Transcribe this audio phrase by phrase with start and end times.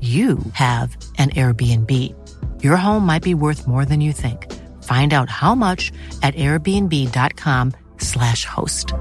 [0.00, 1.90] you have an Airbnb.
[2.64, 4.52] Your home might be worth more than you think.
[4.82, 8.92] Find out how much at airbnb.com/slash host.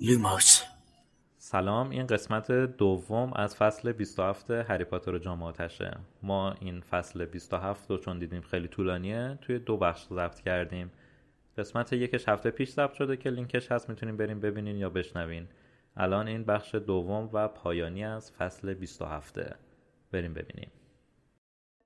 [0.00, 0.62] لوموس
[1.38, 7.24] سلام این قسمت دوم از فصل 27 هری پاتر و جام آتشه ما این فصل
[7.24, 10.90] 27 رو چون دیدیم خیلی طولانیه توی دو بخش ضبط کردیم
[11.58, 15.48] قسمت یکش هفته پیش ضبط شده که لینکش هست می‌تونین بریم ببینین یا بشنوین.
[15.96, 19.40] الان این بخش دوم و پایانی از فصل 27
[20.12, 20.70] بریم ببینیم.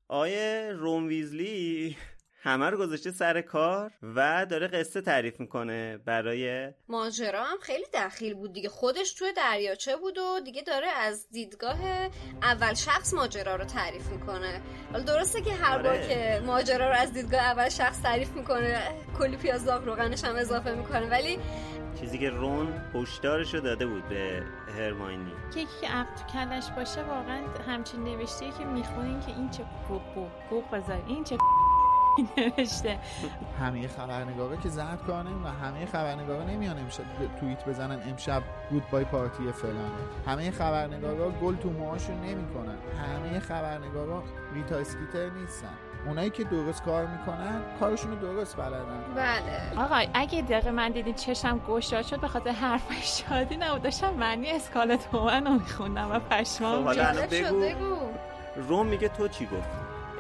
[0.09, 1.97] آیه روم ویزلی.
[2.43, 8.35] همه رو گذاشته سر کار و داره قصه تعریف می‌کنه برای ماجرا هم خیلی دخیل
[8.35, 8.69] بود دیگه.
[8.69, 11.79] خودش توی دریاچه بود و دیگه داره از دیدگاه
[12.43, 14.61] اول شخص ماجرا رو تعریف می‌کنه.
[14.93, 16.09] حالا درسته که هر بار آره.
[16.09, 18.83] که ماجرا رو از دیدگاه اول شخص تعریف می‌کنه
[19.19, 21.39] کلی پیاز داغ روغنش هم اضافه می‌کنه ولی
[22.01, 24.43] چیزی که رون هشدارش رو داده بود به
[24.79, 25.33] هرماینی.
[25.55, 29.65] که یکی که عقل تو کلش باشه واقعا همچین نوشته که می‌خونین که این چه
[29.89, 31.37] بوق بوق بذار این چه
[32.37, 32.99] نوشته.
[33.61, 37.05] همه خبرنگارا که زرد نمی و همه خبرنگارا نمیان امشب
[37.41, 39.91] توییت بزنن امشب گود بای پارتی فلانه
[40.27, 42.77] همه خبرنگارا گل تو موهاشون نمی‌کنن.
[42.99, 44.23] همه خبرنگارا
[44.55, 45.75] ریتا اسکیتر نیستن.
[46.07, 49.05] اونایی که درست کار می‌کنن کارشون رو درست بلدن.
[49.17, 49.85] بله.
[49.85, 53.83] آقا اگه دقیقه من دیدین چشم گشاد شد به خاطر حرفای شادی نبود.
[53.83, 57.61] داشتم معنی اسکالت هومن رو میخوندم و خب پشمام حالا بگو.
[57.61, 57.97] بگو.
[58.57, 59.69] روم میگه تو چی گفت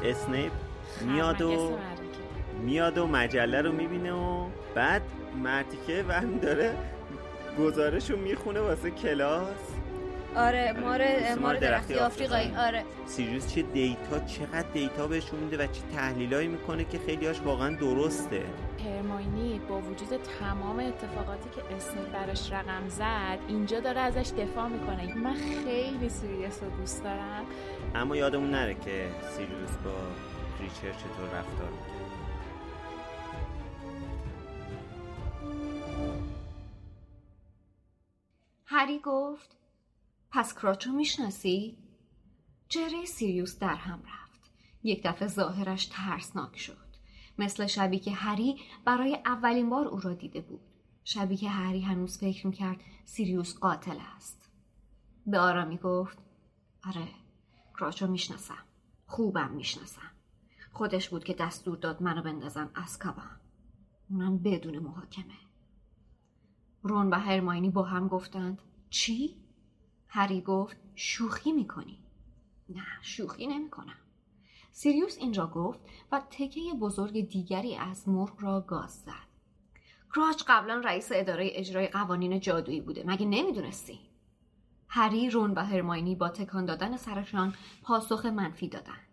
[0.05, 0.53] اسنیپ؟
[1.01, 1.79] میاد و
[2.63, 2.99] میاد.
[2.99, 5.03] و مجله رو می‌بینه و بعد
[5.43, 6.77] مرتیکه و داره
[7.59, 9.57] گزارش رو می‌خونه واسه کلاس.
[10.37, 12.55] آره مار مار مار درختی آفریقایی.
[12.59, 12.85] آره.
[13.07, 18.43] سیریوس چه data چقدر data بهشون میده و چه تحلیلایی می‌کنه که خیلیاش واقعا درسته.
[18.85, 20.09] هرماینی با وجود
[20.41, 25.15] تمام اتفاقاتی که اسنیپ براش رقم زد اینجا داره ازش دفاع می‌کنه.
[25.15, 25.35] من
[25.65, 27.45] خیلی سیریس رو دوست دارم.
[27.95, 29.91] اما یادمون نره که سیریوس با
[30.71, 32.01] ریچر چطور رفتار می‌کنه
[38.67, 39.57] هری گفت
[40.31, 41.79] پس کراچو می‌شناسی؟
[42.69, 44.51] چهره سیریوس در هم رفت.
[44.83, 46.91] یک دفعه ظاهرش ترسناک شد.
[47.39, 50.61] مثل شبی که هری برای اولین بار او را دیده بود.
[51.05, 54.51] شبی که هری هنوز فکر می‌کرد سیریوس قاتل است.
[55.27, 56.19] به آرامی گفت
[56.87, 57.09] آره
[57.79, 58.65] کراچو می‌شناسم.
[59.07, 60.11] خوبم می‌شناسم.
[60.73, 63.41] خودش بود که دستور داد منو بندازن اسکابان.
[64.11, 65.39] اونم بدون محاکمه.
[66.83, 69.37] رون و هرماینی با هم گفتند چی؟
[70.09, 71.99] هری گفت شوخی می‌کنی
[72.69, 73.97] نه شوخی نمی‌کنم
[74.73, 75.81] سیریوس اینجا گفت
[76.13, 79.31] و تکه بزرگ دیگری از مرغ را گاز زد
[80.15, 84.01] کراچ قبلا رئیس اداره اجرای قوانین جادویی بوده مگه نمی‌دونستی
[84.89, 89.10] هری رون و هرماینی با تکان دادن سرشان پاسخ منفی دادند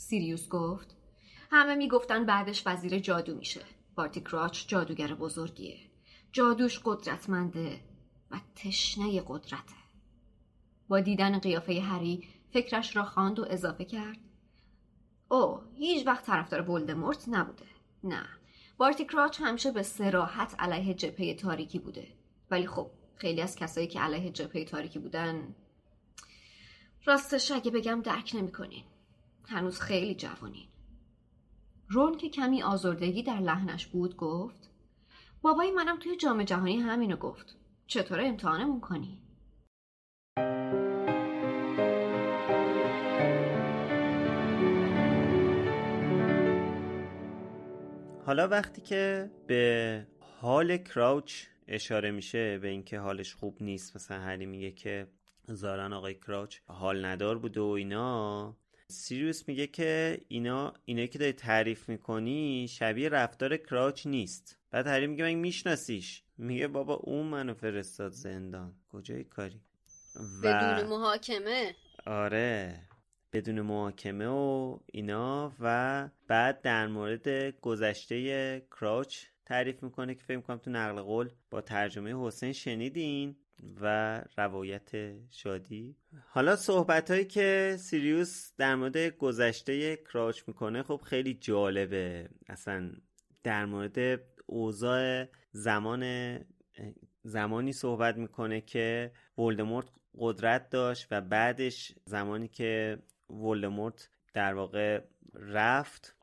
[0.00, 0.96] سیریوس گفت
[1.50, 3.60] همه می‌گفتن بعدش وزیر جادو میشه.
[3.94, 5.78] بارتی کراچ جادوگر بزرگیه.
[6.32, 7.80] جادوش قدرتمنده
[8.30, 9.74] و تشنه قدرته.
[10.88, 14.18] با دیدن قیافه هری فکرش را خواند و اضافه کرد.
[15.28, 17.66] او هیچ وقت طرفدار ولدمورت نبوده.
[18.04, 18.26] نه
[18.78, 22.06] بارتی کراچ همیشه به سراحت علیه جبهه تاریکی بوده.
[22.50, 25.54] ولی خب خیلی از کسایی که علیه جبهه تاریکی بودن
[27.04, 28.84] راستش اگه بگم درک نمی‌کنین.
[29.50, 30.68] هنوز خیلی جوانین
[31.88, 34.70] رون که کمی آزردگی در لحنش بود گفت
[35.42, 37.56] بابای منم توی جام جهانی همینو گفت
[37.86, 39.22] چطور امتحانمون کنی؟
[48.26, 50.06] حالا وقتی که به
[50.40, 55.06] حال کراوچ اشاره میشه به اینکه حالش خوب نیست مثلا هری میگه که
[55.48, 58.56] زارن آقای کراوچ حال ندار بوده و اینا
[58.90, 64.56] سیریوس میگه که اینا اینایی که داری تعریف می‌کنی شبیه رفتار کراوچ نیست.
[64.70, 66.22] بعد هری میگه من میشناسیش.
[66.38, 68.74] میگه بابا اون منو فرستاد زندان.
[68.92, 69.60] کجای کاری؟
[70.16, 70.42] و...
[70.42, 71.74] بدون محاکمه.
[72.06, 72.89] آره.
[73.32, 77.28] بدون محاکمه و اینا و بعد در مورد
[77.60, 83.36] گذشته کراچ تعریف می‌کنه که فکر می‌کنم تو نقل قول با ترجمه حسین شنیدین
[83.80, 84.90] و روایت
[85.30, 85.96] شادی.
[86.28, 92.28] حالا صحبت هایی که سیریوس در مورد گذشته کراچ می‌کنه خب خیلی جالبه.
[92.48, 92.92] اصلا
[93.42, 96.04] در مورد اوضاع زمان
[97.22, 99.86] زمانی صحبت می‌کنه که ولدمورت
[100.18, 102.98] قدرت داشت و بعدش زمانی که
[103.30, 105.00] ولدمورت در واقع
[105.34, 106.16] رفت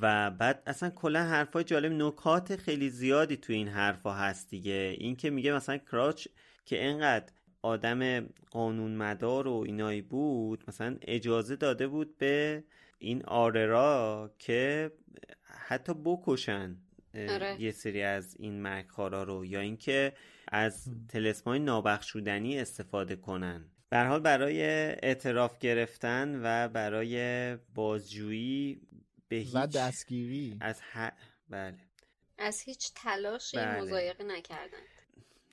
[0.00, 5.16] و بعد اصلا کلا حرفای جالب نکات خیلی زیادی تو این حرفا هست دیگه این
[5.16, 6.28] که میگه مثلا کراچ
[6.64, 7.32] که انقدر
[7.62, 8.20] آدم
[8.50, 12.64] قانون مدار و اینایی بود مثلا اجازه داده بود به
[12.98, 14.92] این آررا که
[15.44, 16.76] حتی بکشن
[17.14, 17.56] آره.
[17.60, 20.12] یه سری از این مرگخارا رو یا اینکه
[20.48, 24.62] از تلسمای نابخشودنی استفاده کنن به حال برای
[25.02, 28.80] اعتراف گرفتن و برای بازجویی
[29.28, 30.58] به هیچ و دستگیری.
[30.60, 31.12] از ه...
[31.48, 31.78] بله.
[32.38, 33.80] از هیچ تلاشی بله.
[33.80, 34.78] مزایقه نکردن.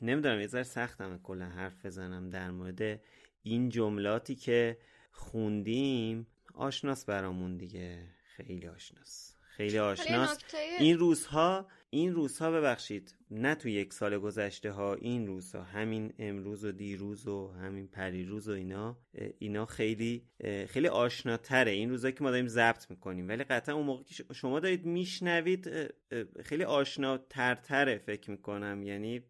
[0.01, 3.01] نمی‌دونم یه ذره سختم کلا حرف بزنم در مورد
[3.43, 4.77] این جملاتی که
[5.11, 6.27] خوندیم.
[6.53, 8.07] آشناس برامون دیگه.
[8.35, 9.35] خیلی آشناس.
[9.59, 10.37] خیلی آشناس
[10.79, 16.65] این روزها این روزها ببخشید نه تو یک سال گذشته ها این روزها همین امروز
[16.65, 18.97] و دیروز و همین پریروز و اینا
[19.39, 20.23] اینا خیلی
[20.67, 21.71] خیلی آشناتره.
[21.71, 23.27] این روزها که ما داریم ضبط می‌کنیم.
[23.27, 25.69] ولی قطعا اون موقع که شما دارید میشنوید
[26.43, 28.83] خیلی آشناترتره فکر می‌کنم.
[28.83, 29.21] یعنی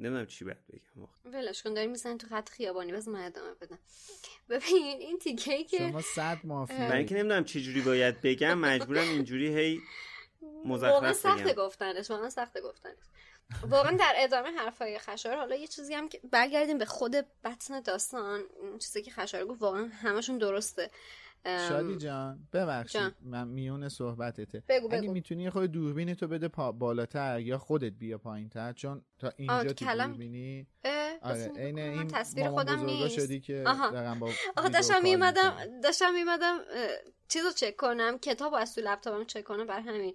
[0.00, 2.92] نمی‌دونم چی باید بگم ولش کن داریم می‌زنی تو خط خیابانی.
[2.92, 3.78] بس من ادامه بدم.
[4.48, 6.78] ببین این تیکه که شما صد مافیا.
[6.78, 9.80] من اینکه نمی‌دونم چه جوری باید بگم مجبورم اینجوری هی
[10.64, 12.98] مزخرف بگم سخت گفتنش واقعا سخت گفتنش.
[13.68, 18.44] واقعا در ادامه حرفای خشار حالا یه چیزی هم که برگردیم به خود بطن داستان
[18.78, 20.90] چیزی که خشار گفت واقعا همشون درسته.
[21.44, 24.62] شادی جان ببخشید من میون صحبتته.
[24.68, 24.96] بگو بگو.
[24.96, 29.32] اگه می‌تونی خود دوربین تو بده پا بالاتر یا خودت بیا پایین تر چون تا
[29.36, 30.06] اینجا تو کلم...
[30.08, 30.66] دوربینی
[31.22, 33.20] آره عین این تصویر خودم نیست.
[33.20, 33.64] شدی که
[34.20, 36.58] با آخه داشتم میمدم داشتم میمدم
[37.28, 40.14] چیزو چک کنم کتابو از تو لپتاپم چک کنم بر همین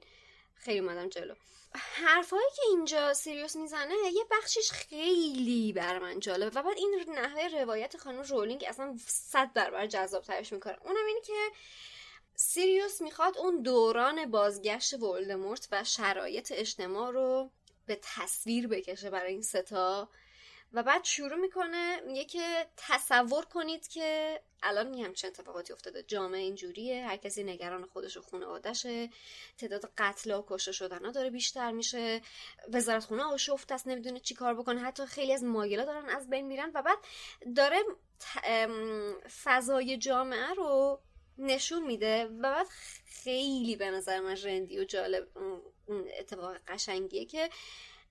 [0.55, 1.33] خیلی اومدم جلو.
[1.77, 7.47] حرفایی که اینجا سیریوس می‌زنه یه بخشش خیلی بر من جالبه و بعد این نحوه
[7.61, 10.77] روایت خانم رولینگ اصلا صد برابر جذاب ترش می‌کنه.
[10.83, 11.33] اونم اینه که
[12.35, 17.51] سیریوس می‌خواد اون دوران بازگشت ولدمورت و شرایط اجتماع رو
[17.85, 20.09] به تصویر بکشه برای این ستا
[20.73, 26.03] و بعد شروع می‌کنه میگه که تصور کنید که الان میگم چه اتفاقاتی افتاده.
[26.03, 29.09] جامعه اینجوریه هر کسی نگران خودش و خانوادهشه
[29.57, 32.21] تعداد قتل و کشته شدن داره بیشتر میشه.
[32.73, 34.81] وزارت خونه آشفت است نمی‌دونه چی کار بکنه.
[34.81, 36.97] حتی خیلی از ماگلا دارن از بین میرن و بعد
[37.55, 37.77] داره
[39.43, 41.01] فضای جامعه رو
[41.37, 42.67] نشون میده و بعد
[43.05, 45.27] خیلی به نظر من رندی و جالب
[45.87, 47.49] اون اتفاق قشنگیه که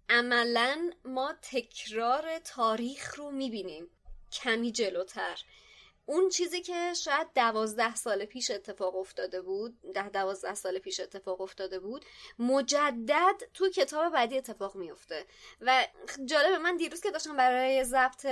[0.09, 3.91] عملا ما تکرار تاریخ رو می‌بینیم
[4.33, 5.45] کمی جلوتر.
[6.07, 11.41] اون چیزی که شاید دوازده سال پیش اتفاق افتاده بود ده دوازده سال پیش اتفاق
[11.41, 12.05] افتاده بود
[12.39, 15.27] مجدد تو کتاب بعدی اتفاق میفته
[15.61, 15.87] و
[16.25, 18.27] جالبه من دیروز که داشتم برای ضبط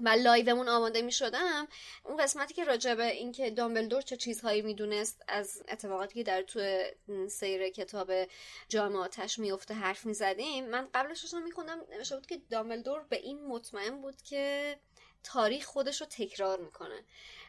[0.00, 1.68] و لایومون آماده می شدم
[2.04, 6.82] اون قسمتی که راجع به اینکه دامبلدور چه چیزهایی می‌دونست از اتفاقاتی که در تو
[7.28, 8.12] سیر کتاب
[8.68, 13.16] جام آتش میفته حرف می زدیم من قبلش داشتم میخوندم نوشته بود که دامبلدور به
[13.16, 14.76] این مطمئن بود که
[15.24, 17.04] تاریخ خودش رو تکرار می‌کنه.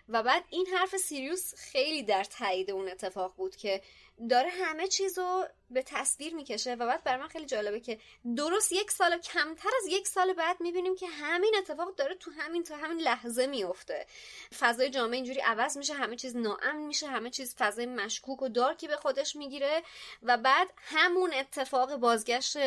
[0.10, 3.82] و بعد این حرف سیریوس خیلی در تایید اون اتفاق بود که
[4.30, 8.00] داره همه چیز رو به تصویر می‌کشه و بعد برای من خیلی جالبه که
[8.36, 12.64] درست یک سال کمتر از یک سال بعد می‌بینیم که همین اتفاق داره تو همین
[12.64, 14.06] تو همین لحظه میفته
[14.60, 18.88] فضای جامعه اینجوری عوض میشه همه چیز ناامن میشه همه چیز فضای مشکوک و دارکی
[18.88, 19.84] به خودش می‌گیره
[20.24, 22.58] و بعد همون اتفاق بازگشت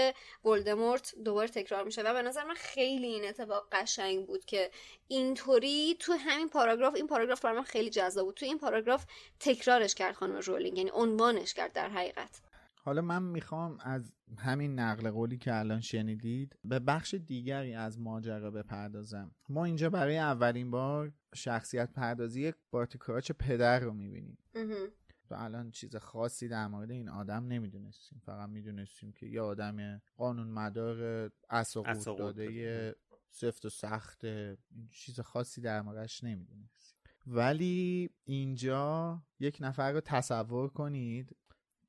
[0.45, 4.71] ولدمورت دوباره تکرار میشه و به نظر من خیلی این اتفاق قشنگ بود که
[5.09, 8.35] اینطوری تو همین پاراگراف این پاراگراف برای من خیلی جذاب بود.
[8.35, 9.05] تو این پاراگراف
[9.41, 12.31] تکرارش کرد خانم رولینگ یعنی عنوانش کرد در حقیقت.
[12.87, 18.51] حالا من می‌خوام از همین نقل قولی که الان شنیدید به بخش دیگری از ماجرا
[18.51, 19.31] بپردازم.
[19.49, 24.39] ما اینجا برای اولین بار شخصیت پردازی بارتی کراچ پدر رو می‌بینیم.
[25.31, 28.23] و الان چیز خاصی در مورد این آدم نمی‌دونستیم.
[28.27, 32.95] فقط می‌دونستیم که یه آدم قانون مدار اساقود داده
[33.31, 34.27] سفت و سخت
[34.91, 36.97] چیز خاصی در موردش نمی‌دونستیم.
[37.27, 41.37] ولی اینجا یک نفر رو تصور کنید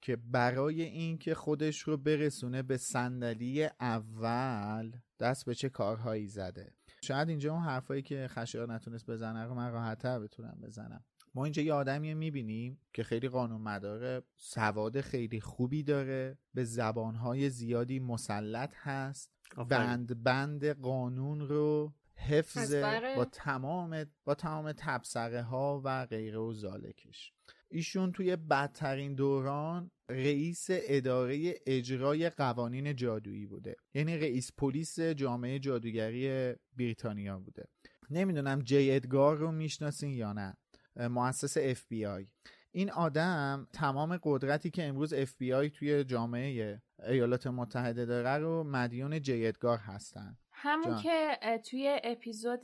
[0.07, 6.73] که برای اینکه خودش رو برسونه به صندلی اول دست به چه کارهایی زده.
[7.03, 11.03] شاید اینجا اون حرفایی که خشایار نتونست بزنه رو من راحتتر بتونم بزنم.
[11.35, 17.49] ما اینجا یه آدمی می‌بینیم که خیلی قانون مداره سواد خیلی خوبی داره به زبانهای
[17.49, 19.31] زیادی مسلط هست
[19.69, 22.75] بند بند قانون رو حفظ
[23.15, 27.33] با تمام با تمام تبصره ها و غیره و زالکش.
[27.69, 33.75] ایشون توی بدترین دوران رئیس اداره اجرای قوانین جادویی بوده.
[33.93, 37.67] یعنی رئیس پلیس جامعه جادوگری بریتانیا بوده.
[38.09, 40.57] نمی‌دونم جی ادگار رو می‌شناسین یا نه.
[40.95, 42.27] مؤسس اف بی آی
[42.71, 48.63] این آدم تمام قدرتی که امروز اف بی آی توی جامعه ایالات متحده داره رو
[48.63, 50.37] مدیون جی ادگار هستن.
[50.51, 51.01] همون جان.
[51.01, 52.61] که توی اپیزود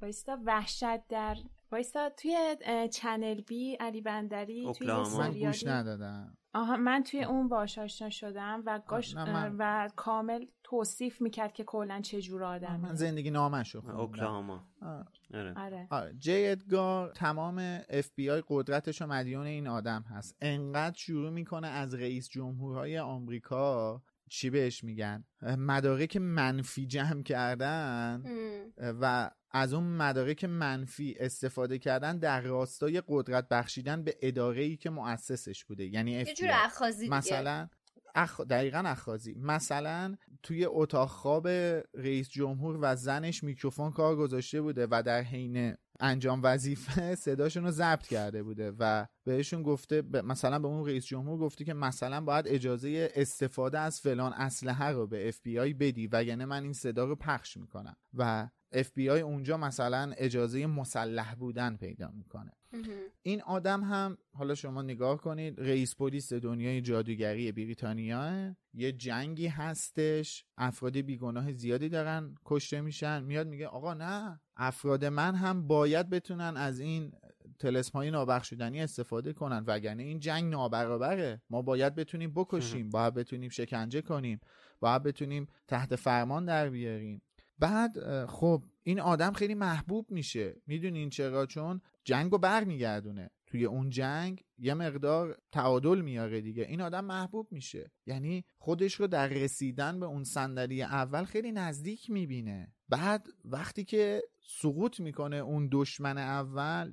[0.00, 1.36] بایستا وحشت در
[1.72, 2.56] وایستا توی
[2.92, 4.86] چنل بی علی بندری توی
[5.18, 6.36] من گوش ندادم.
[6.54, 9.14] آها من توی اون باش آشنا شدم و گاش
[9.58, 14.64] و کامل توصیف می‌کرد که کلا چه جور آدمی من زندگی نامش رو اوکلاهاما.
[14.82, 15.54] آره.
[15.56, 15.86] آره.
[15.90, 16.14] آره.
[16.18, 17.58] جی ادگار تمام
[17.88, 20.36] اف بی آی قدرتش و مدیون این آدم هست.
[20.40, 28.22] انقدر شروع می‌کنه از رئیس جمهورهای آمریکا چی بهش میگن؟ مدارک منفی جمع کردن؟
[29.00, 34.90] و از اون مدارک منفی استفاده کردن در راستای قدرت بخشیدن به اداره ای که
[34.90, 37.68] مؤسسش بوده یعنی یه جور اخازی مثلا
[38.14, 38.40] اخ...
[38.40, 41.48] دقیقا اخاذی مثلا توی اتاق خواب
[41.94, 47.70] رئیس جمهور و زنش میکروفون کار گذاشته بوده و در حین انجام وظیفه صداشون رو
[47.70, 52.48] ضبط کرده بوده و بهشون گفته مثلا به اون رئیس جمهور گفته که مثلا باید
[52.48, 56.72] اجازه استفاده از فلان اسلحه رو به اف بی آی بدی و یعنی من این
[56.72, 57.96] صدا رو پخش می‌کنم.
[58.14, 62.52] و اف بی آی اونجا مثلا اجازه مسلح بودن پیدا می‌کنه.
[63.22, 70.44] این آدم هم حالا شما نگاه کنید رئیس پلیس دنیای جادوگری بریتانیا یه جنگی هستش.
[70.58, 73.22] افراد بیگناه زیادی دارن کشته میشن.
[73.24, 77.12] میاد میگه آقا نه افراد من هم باید بتونن از این
[77.58, 81.42] تلسم های نابخشودنی استفاده کنن وگرنه این جنگ نابرابره.
[81.50, 84.40] ما باید بتونیم بکشیم باید بتونیم شکنجه کنیم
[84.80, 87.22] باید بتونیم تحت فرمان در بیاریم.
[87.58, 90.56] بعد خب این آدم خیلی محبوب میشه.
[90.66, 93.30] می‌دونین چرا؟ چون جنگ رو برمیگردونه.
[93.46, 96.62] توی اون جنگ یه مقدار تعادل میاره دیگه.
[96.62, 97.90] این آدم محبوب میشه.
[98.06, 102.72] یعنی خودش رو در رسیدن به اون صندلی اول خیلی نزدیک می‌بینه.
[102.88, 104.22] بعد وقتی که
[104.58, 106.90] سقوط می‌کنه اون دشمن اول؟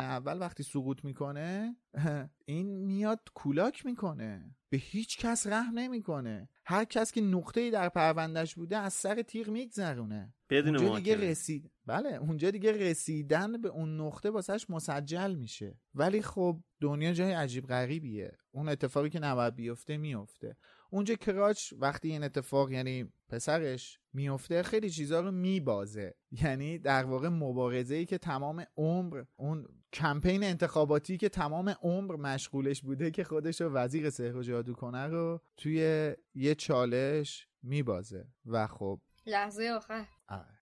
[0.00, 1.76] اول وقتی سقوط می‌کنه
[2.46, 4.56] این میاد کولاک می‌کنه.
[4.70, 6.48] به هیچ کس رحم نمی‌کنه.
[6.66, 10.34] هر کس که نقطه در پروندهش بوده از سر تیغ میگذرونه.
[10.50, 15.78] بدون اونجا دیگه رسید بله اونجا دیگه رسیدن به اون نقطه واسهش مسجل میشه.
[15.94, 18.36] ولی خب دنیا جای عجیب غریبیه.
[18.50, 20.56] اون اتفاقی که نباید بیفته میفته
[20.90, 26.14] اونجا کراچ وقتی این اتفاق یعنی پسرش میفته خیلی چیزا رو میبازه.
[26.30, 32.82] یعنی در واقع مبارزه ای که تمام عمر اون کمپین انتخاباتی که تمام عمر مشغولش
[32.82, 38.26] بوده که خودش رو وزیر سحر و جادو کنه رو توی یه چالش میبازه.
[38.46, 40.06] و خب لحظه آخر.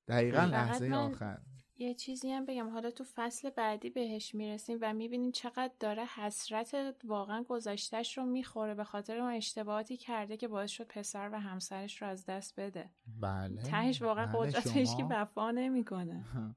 [0.09, 1.39] دقیقا لحظه آخر.
[1.79, 2.69] یه چیزی هم بگم.
[2.71, 8.75] حالا تو فصل بعدی بهش می‌رسیم و می‌بینیم چقدر داره حسرت واقعا گذاشتش رو می‌خوره
[8.75, 12.91] به خاطر اون اشتباهاتی کرده که باعث شد پسر و همسرش رو از دست بده.
[13.21, 16.25] بله تهش واقعا بله قدرتش که وفا نمی‌کنه.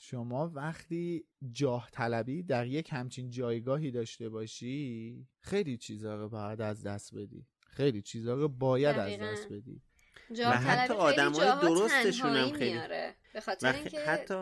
[0.00, 6.82] شما وقتی جاه طلبی در یک همچین جایگاهی داشته باشی خیلی چیزا رو باید از
[6.82, 7.46] دست بدی.
[7.66, 9.26] خیلی چیزا رو باید دقیقاً.
[9.26, 9.82] از دست بدی.
[10.30, 13.14] و حتی آدمای درستشون هم خیلی- میاره.
[13.32, 14.34] به خاطر اینکه حتی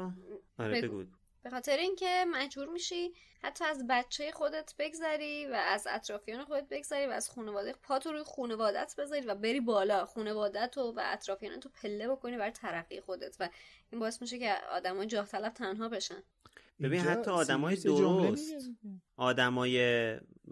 [0.58, 1.04] آره بگو.
[1.42, 3.12] به خاطر اینکه مجبور میشی
[3.42, 8.22] حتی از بچه خودت بگذری و از اطرافیان خودت بگذری و از خانواده پاتو روی
[8.22, 10.04] خانوادت بذاری و بری بالا.
[10.06, 13.48] خانوادت و اطرافیان تو پله بکنی برای ترقی خودت و
[13.90, 16.22] این باعث میشه که آدمای جاه طلب تنها بشن.
[16.82, 18.54] ببین حتی آدمای درست.
[19.16, 19.76] آدمای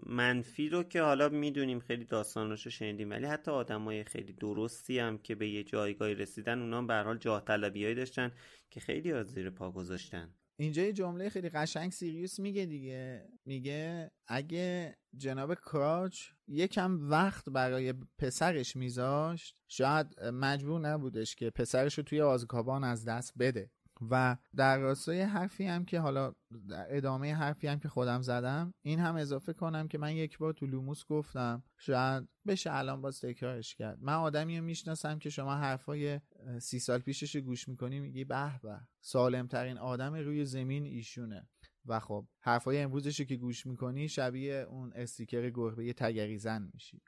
[0.05, 5.35] منفی رو که حالا می‌دونیم خیلی داستاناشو شنیدیم ولی حتی آدمای خیلی درستی هم که
[5.35, 8.31] به یه جایگاهی رسیدن اونا به حال جاه طلبیایی داشتن
[8.69, 10.33] که خیلی از زیر پا گذاشتن.
[10.59, 13.29] اینجا یه جمله خیلی قشنگ سیریوس میگه دیگه.
[13.45, 22.03] میگه اگه جناب کراچ یکم وقت برای پسرش میذاشت شاید مجبور نبودش که پسرش رو
[22.03, 23.71] توی آزکابان از دست بده.
[24.11, 26.33] و در راستای حرفی هم که حالا
[26.69, 30.53] در ادامه حرفی هم که خودم زدم این هم اضافه کنم که من یک بار
[30.53, 33.97] تو لوموس گفتم شاید بشه الان باز تکرارش کرد.
[34.01, 36.19] من آدمی رو می‌شناسم که شما حرفای
[36.59, 41.47] سی سال پیشش گوش می‌کنی میگی به به سالم ترین آدم روی زمین ایشونه.
[41.85, 47.01] و خب حرفای امروزش رو که گوش می‌کنی شبیه اون استیکر گربه تگری زن میشی.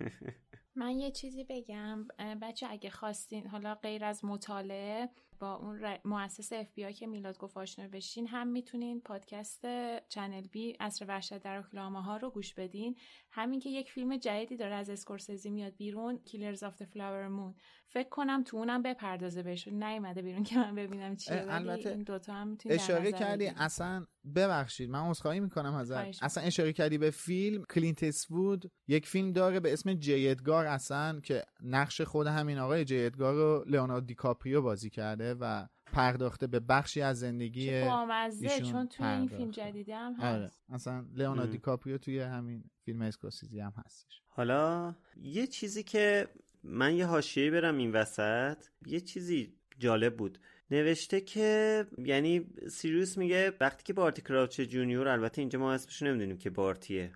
[0.76, 2.06] من یه چیزی بگم.
[2.42, 5.08] بچه اگه خواستین حالا غیر از مطالعه
[5.40, 5.98] با اون ر...
[6.04, 9.60] مؤسس اف بی که میلاد گفت آشنا بشین هم می‌تونین پادکست
[10.08, 12.96] چنل بی عصر وحشت در اوکلاهاما ها رو گوش بدین.
[13.30, 17.54] همین که یک فیلم جدیدی داره از اسکورسیزی میاد بیرون Killers of Flower Moon
[17.92, 19.68] فکر کنم تو اونم بپردازه بهش.
[19.68, 21.44] نیومده بیرون که من ببینم چیه.
[21.48, 23.46] البته این دوتا هم اشاره کردی.
[23.46, 26.22] اصلا ببخشید من عذرخواهی می‌کنم ازت.
[26.22, 27.64] اصلا اشاره کردی به فیلم.
[27.64, 32.84] کلینت ایستوود یک فیلم داره به اسم جی ادگار اصلا که نقش خود همین آقای
[32.84, 38.06] جی ادگار رو لئوناردو دیکاپریو بازی کرده و پرداخته به بخشی از زندگی چه
[38.40, 39.28] ایشون چون توی این.
[39.28, 40.44] فیلم جدیده هم آره.
[40.44, 40.64] هست.
[40.68, 41.52] اصلا لئوناردو.
[41.52, 44.22] دیکاپریو توی همین فیلم اسکورسیزی هم هستش.
[44.26, 46.28] حالا یه چیزی که
[46.62, 48.64] من یه حاشیه‌ای برم این وسط.
[48.86, 50.38] یه چیزی جالب بود.
[50.70, 56.38] نوشته که یعنی سیریوس میگه وقتی که بارتی کراوچ جونیور البته اینجا ما اسمشو نمی‌دونیم
[56.38, 57.12] که بارتیه.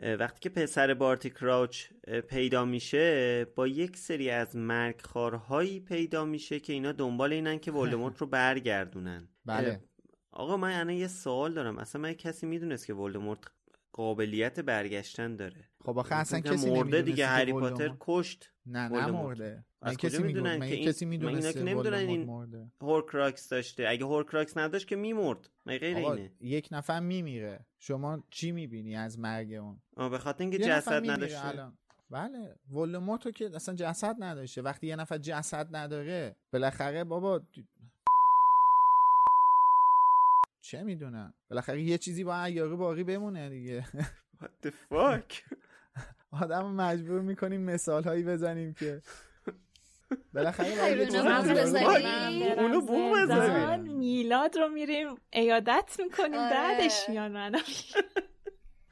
[0.00, 1.86] وقتی که پسر بارتی کراوچ
[2.28, 8.18] پیدا میشه با یک سری از مرگخوارهایی پیدا میشه که اینا دنبال اینن که ولدمورت
[8.18, 9.28] رو برگردونن.
[9.46, 9.80] بله.
[10.30, 11.78] آقا من الان یه سوال دارم.
[11.78, 13.40] اصلا من کسی می‌دونست که ولدمورت
[13.92, 19.10] قابلیت برگشتن داره؟ خب آخه اصلا کسی مرده دیگه هری پاتر کشت نه نه.
[19.10, 19.64] مرده.
[19.82, 23.88] از کسی می‌دونن که این کسی می‌دونسته که نمی‌دونن این مرده Horcrux داشته.
[23.88, 25.50] اگه Horcrux نداشت که میمرد.
[25.66, 26.30] مگه غیر اینه.
[26.40, 27.66] یک نفر میمیره.
[27.78, 31.46] شما چی می‌بینی از مرگ اون؟ آه به خاطر اینکه جسد نداشته.
[31.46, 31.78] الان.
[32.10, 34.62] بله ولدمورت رو که اصلا جسد نداشته.
[34.62, 37.42] وقتی یه نفر جسد نداره بالاخره بابا
[40.60, 43.86] چه می‌دونم بالاخره یه چیزی با یارو باقی بمونه دیگه.
[44.42, 45.32] What the fuck?
[46.30, 49.02] آدم مجبور می‌کنیم مثال هایی بزنیم که
[50.34, 52.54] بالاخره اونو باقی بزنی؟ بمونه.
[52.54, 53.94] برم اونو بوق زندان، بزنی.
[53.94, 56.50] میلاد رو میریم ایادت می‌کنیم آره.
[56.50, 57.58] بعدش میان منو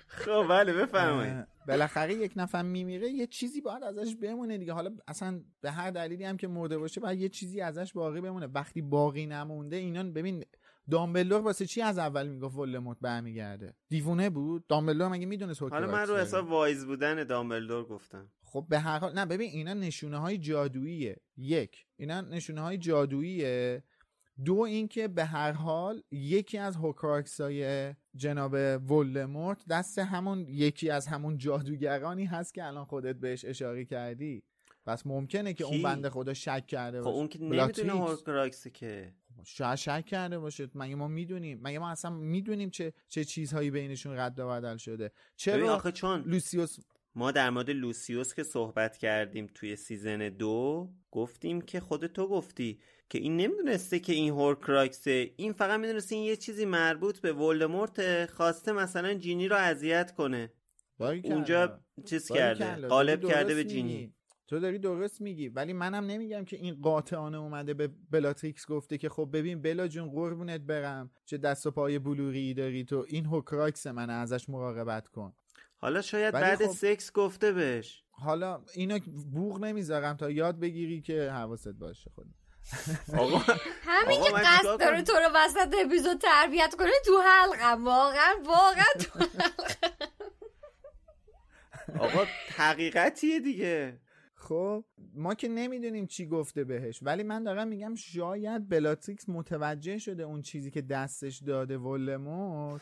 [0.06, 5.40] خب بله بفرمایید بالاخره یک نفر میمیره یه چیزی باید ازش بمونه دیگه حالا اصلا
[5.60, 9.26] به هر دلیلی هم که مرده باشه باید یه چیزی ازش باقی بمونه وقتی باقی
[9.26, 10.44] نمونده اینا ببین
[10.90, 16.06] دامبلدور واسه چی از اول می‌گفت ولدمورت برمیگرده؟ دیوونه بود؟ دامبلدور مگه می‌دونست حالا من
[16.06, 18.30] رو حساب وایز بودن دامبلدور گفتم.
[18.44, 21.16] خب به هر حال نه ببین اینا نشونه های جادوییه.
[21.36, 23.82] یک اینا نشونه های جادوییه.
[24.44, 28.52] دو اینکه به هر حال یکی از هوکراکس های جناب
[28.90, 34.42] ولدمورت دست همون یکی از همون جادوگرانی هست که الان خودت بهش اشاره کردی.
[34.86, 37.16] پس ممکنه که اون کی؟ بنده خدا شک کرده خب باشه.
[37.16, 37.92] اون که نمی‌دونه.
[37.92, 39.14] Horcrux ه که.
[39.44, 44.16] شاید شک کرده باشه مگه ما می‌دونیم مگه ما اصلا می‌دونیم چه چه چیزهایی بینشون
[44.16, 46.76] رد و بدل شده چرا آخه چون لوسیوس
[47.14, 52.80] ما در مورد لوسیوس که صحبت کردیم توی season دو گفتیم که خود تو گفتی
[53.10, 57.32] که این نمی‌دونسته که این Horcrux ه این فقط می‌دونسته این یه چیزی مربوط به
[57.32, 60.52] ولدمورت خواسته مثلا جینی رو اذیت کنه.
[61.24, 62.88] اونجا چیز کرده.
[62.88, 64.15] قالب کرده به جینی.
[64.48, 65.48] تو داری درست میگی.
[65.48, 70.10] ولی منم نمیگم که این قاطعانه اومده به بلاتریکس گفته که خب ببین بلا جون
[70.10, 71.10] قربونت برم.
[71.24, 73.04] چه دست و پای بلوری داری تو.
[73.08, 74.12] این هوکراکس منه.
[74.12, 75.32] ازش مراقبت کن.
[75.76, 78.04] حالا شاید بعد خب- سکس گفته بهش.
[78.10, 78.98] حالا اینا
[79.32, 82.26] بوغ نمی‌ذارم تا یاد بگیری که حواست باشه خود
[83.18, 83.38] آقا
[83.82, 87.84] همین که من قصد داره؟ تو رو وسط اپیزود تربیت کنه تو حلقم.
[87.84, 89.18] واقعا واقعا تو
[92.04, 92.24] آقا
[92.56, 94.00] حقیقتیه دیگه.
[94.48, 100.22] خب ما که نمی‌دونیم چی گفته بهش ولی من دارم میگم شاید بلاتریکس متوجه شده
[100.22, 102.80] اون چیزی که دستش داده ولموت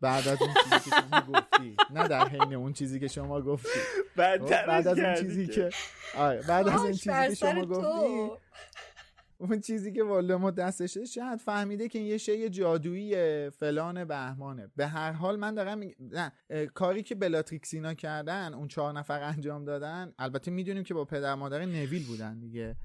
[0.00, 1.76] بعد از اون چیزی که شما گفتی.
[1.90, 3.78] نه در حین اون چیزی که شما گفتی.
[4.16, 4.52] بعد
[4.88, 5.70] از اون چیزی که.
[6.16, 7.66] آره بعد از اون چیزی که سر شما.
[7.66, 8.30] گفتی.
[9.38, 14.70] اون چیزی که ولدمورت دستشه شاید فهمیده که این یه شی جادویی فلان بهمانه.
[14.76, 16.32] به هر حال من دارم نه
[16.74, 21.64] کاری که بلاتریکسینا کردن اون چهار نفر انجام دادن البته می‌دونیم که با پدر مادر
[21.64, 22.76] نویل بودن دیگه.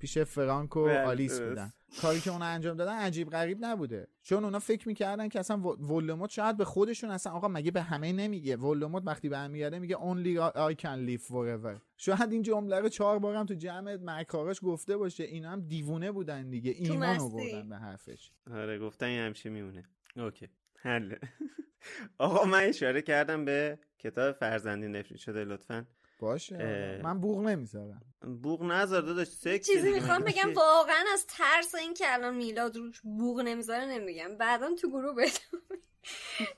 [0.00, 1.72] پیش فرانک و آلیس بودن.
[2.02, 4.08] کاری که اونا انجام دادن عجیب غریب نبوده.
[4.22, 8.12] چون اونا فکر می‌کردن که اصلا ولدمورت شاید به خودشون اصلا آقا مگه به همه
[8.12, 11.80] نمیگه؟ ولدمورت وقتی به هم میگه میگه only I can live forever.
[11.96, 15.24] شاید این جمله رو چهار بارم تو جمع مکارش گفته باشه.
[15.24, 16.70] اینا هم دیوونه بودن دیگه.
[16.70, 18.32] ایمان بردن به حرفش.
[18.50, 19.84] آره گفتن این همیشه میمونه.
[20.16, 20.48] اوکی.
[20.76, 21.14] حل.
[22.18, 25.16] آقا من اشاره کردم به کتاب فرزندی نفرین.
[25.16, 25.86] شده لطفا.
[26.20, 28.02] باشه من بوغ نمی‌ذارم
[28.42, 33.00] بوغ نذار داداش سکس چیزی می‌خوام بگم واقعا از ترس این که الان میلاد روش
[33.00, 34.36] بوغ نمی‌ذاره نمیگم.
[34.36, 35.58] بعدا تو گروه بدم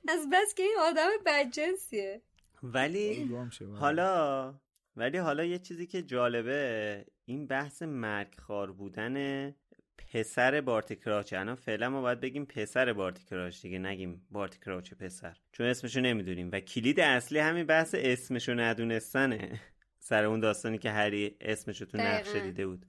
[0.08, 2.22] از بس که این آدم بدجنسیه.
[2.62, 3.30] ولی
[3.78, 4.54] حالا
[4.96, 9.48] ولی حالا یه چیزی که جالبه این بحث مرگ خار بودن
[10.12, 11.32] پسر بارتی کراچ.
[11.32, 15.36] الان فعلا ما باید بگیم پسر بارتی کراچ دیگه نگیم بارتی کراچ پسر.
[15.52, 19.60] چون اسمشو نمی‌دونیم و کلید اصلی همین بحث اسمشو ندونستنه.
[20.08, 22.86] سر اون داستانی که هری اسمشو تو نقشه دیده بود.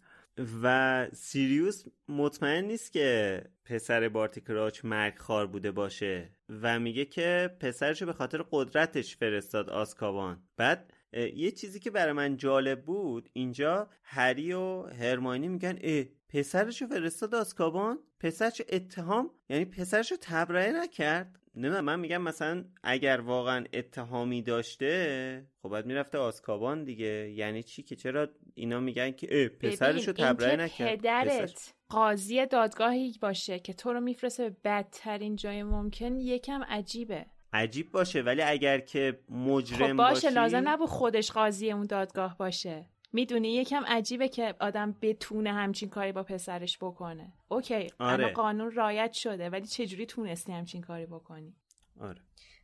[0.64, 7.56] و سیریوس مطمئن نیست که پسر بارتی کراچ مرگ خار بوده باشه و میگه که
[7.60, 10.44] پسرشو به خاطر قدرتش فرستاد آسکابان.
[10.58, 10.94] بعد
[11.36, 17.36] یه چیزی که برای من جالب بود اینجا هری و هرماینی میگن اه پسرشو فرستاد
[17.36, 21.39] آسکابان پسرش اتهام یعنی پسرشو تبرئه نکرد.
[21.56, 27.32] نه من میگم مثلا اگر واقعا اتهامی داشته خب باید می‌رفته آسکابان دیگه.
[27.32, 30.96] یعنی چی که چرا اینا میگن که پسرشو تبرئه نکرد.
[30.96, 37.26] پدرت قاضی دادگاهی باشه که تو رو میفرسته به بدترین جای ممکن یکم عجیبه.
[37.54, 42.92] عجیب باشه ولی اگر که مجرم خب باشه لازم نبود خودش قاضی اون دادگاه باشه.
[43.13, 47.34] می‌دونی؟ یکم عجیبه که آدم بتونه همچین کاری با پسرش بکنه.
[47.47, 48.26] اوکی آره.
[48.26, 51.56] اما قانون رایت شده ولی چجوری تونستی همچین کاری بکنی؟
[52.02, 52.21] آره.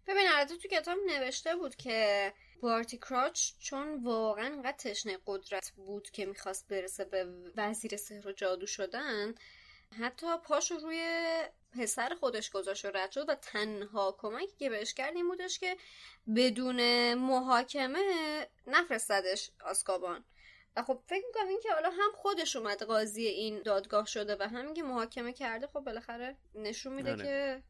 [0.07, 6.09] ببین البته تو کتاب نوشته بود که بارتی کراچ چون واقعا انقدر تشنه قدرت بود
[6.09, 9.35] که می‌خواست برسه به وزیر سحر و جادو شدن
[9.91, 11.27] حتی پاشو روی
[11.79, 15.77] پسر خودش گذاشت و رد شد و تنها کمکی که بهش کرد این بودش که
[16.35, 17.99] بدون محاکمه
[18.67, 20.25] نفرستدش آسکابان.
[20.75, 24.43] و خب فکر می‌کنم این که حالا هم خودش اومد قاضی این دادگاه شده و
[24.43, 27.23] هم که محاکمه کرده خب بالاخره نشون میده آره.
[27.23, 27.63] که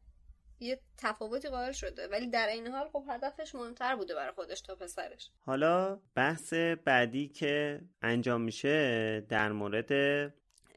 [0.60, 4.74] یه تفاوتی قائل شده ولی در این حال خب هدفش مهمتر بوده برای خودش تا
[4.74, 9.92] پسرش حالا بحث بعدی که انجام میشه در مورد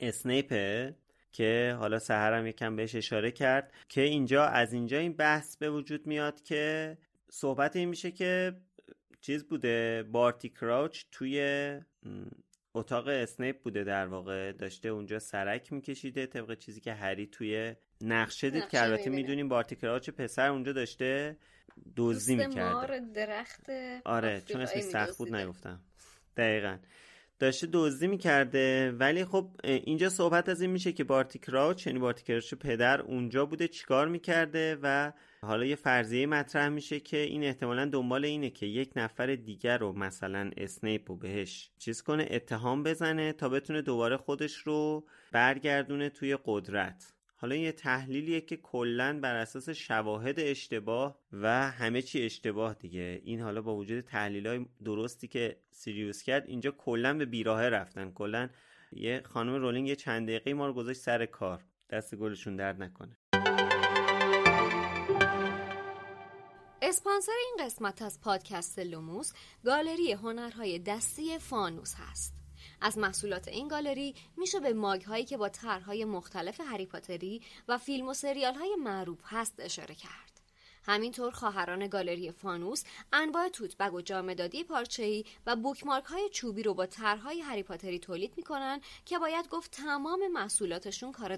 [0.01, 0.95] اسنیپه
[1.31, 6.07] که حالا سهرم یکم بهش اشاره کرد که اینجا از اینجا این بحث به وجود
[6.07, 6.97] میاد که
[7.29, 8.53] صحبت این میشه که
[9.21, 11.39] چیز بوده بارتی کراوچ توی
[12.75, 14.51] اتاق اسنیپ بوده در واقع.
[14.51, 19.75] داشته اونجا سرک میکشیده طبق چیزی که هری توی نقشه دید که البته می‌دونیم بارتی
[19.75, 21.37] کراوچ پسر اونجا داشته
[21.95, 22.99] دزدی می‌کرده.
[22.99, 23.69] درخت
[24.05, 25.79] آره چون اسمش سخت بود نگفتم.
[26.37, 26.77] دقیقا.
[27.39, 32.23] داشته دزدی می‌کرده ولی خب اینجا صحبت از این میشه که بارتی کراوچ یعنی بارتی
[32.23, 35.11] کراوچ پدر اونجا بوده چیکار می‌کرده و
[35.43, 39.93] حالا یه فرضیه مطرح میشه که این احتمالا دنبال اینه که یک نفر دیگر رو
[39.93, 46.37] مثلا اسنیپ رو بهش چیز کنه اتهام بزنه تا بتونه دوباره خودش رو برگردونه توی
[46.45, 47.13] قدرت.
[47.35, 53.21] حالا یه تحلیلیه که کلا بر اساس شواهد اشتباه و همه چی اشتباه دیگه.
[53.23, 58.11] این حالا با وجود تحلیل های درستی که سیریوس کرد اینجا کلا به بیراهه رفتن.
[58.11, 58.49] کلا
[58.91, 61.63] یه خانم رولینگ یه چند دقیقه ما رو گذاشت سر کار.
[61.89, 63.17] دست گلشون درد نکنه.
[66.85, 69.31] اسپانسر این قسمت از پادکست لوموس
[69.65, 72.33] گالری هنرهای دستی فانوس هست.
[72.81, 78.07] از محصولات این گالری میشه به ماگ هایی که با طرحهای مختلف هریپاتری و فیلم
[78.07, 80.41] و سریال های معروف هست اشاره کرد.
[80.85, 86.73] همینطور خواهران گالری فانوس انواع توت بگ و جامدادی پارچه‌ای و بوکمارک های چوبی رو
[86.73, 91.37] با طرحهای هریپاتری تولید می‌کنن که باید گفت تمام محصولاتشون کار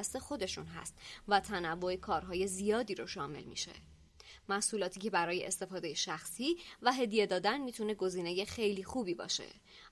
[0.00, 0.94] دست خودشون هست
[1.28, 3.72] و تنوع کارهای زیادی رو شامل میشه.
[4.48, 9.46] محصولاتی که برای استفاده شخصی و هدیه دادن می‌تونه گزینه خیلی خوبی باشه.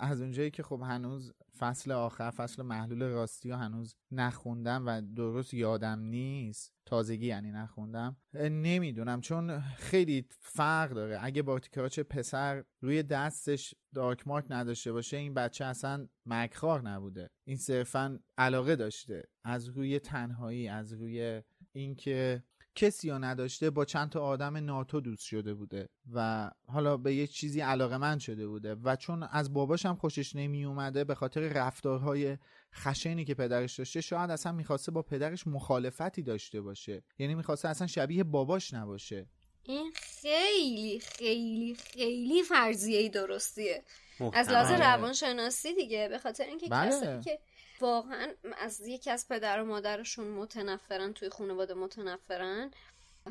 [0.00, 5.54] از اونجایی که خب هنوز فصل آخر فصل محلول راستی رو هنوز نخوندم و درست
[5.54, 11.18] یادم نیست تازگی یعنی نخوندم نمی‌دونم چون خیلی فرق داره.
[11.22, 17.30] اگه بارتیکراچ پسر روی دستش دارک مارک نداشته باشه این بچه اصلا مکخار نبوده.
[17.46, 19.22] این صرفا علاقه داشته.
[19.44, 22.44] از روی تنهایی از روی اینکه
[22.76, 27.26] کسی رو نداشته با چند تا آدم ناتو دوست شده بوده و حالا به یه
[27.26, 31.40] چیزی علاقه من شده بوده و چون از باباش هم خوشش نمی اومده به خاطر
[31.40, 32.38] رفتارهای
[32.74, 37.02] خشنی که پدرش داشته شاید اصلا می‌خواسته با پدرش مخالفتی داشته باشه.
[37.18, 39.26] یعنی می‌خواسته اصلا شبیه باباش نباشه.
[39.62, 43.84] این خیلی خیلی خیلی فرضیه درستیه.
[44.32, 46.88] از لحاظ روانشناسی دیگه به خاطر اینکه بله.
[46.88, 47.38] کسایی که
[47.80, 52.70] واقعا از یکی از پدر و مادرشون متنفرن توی خانواده متنفرن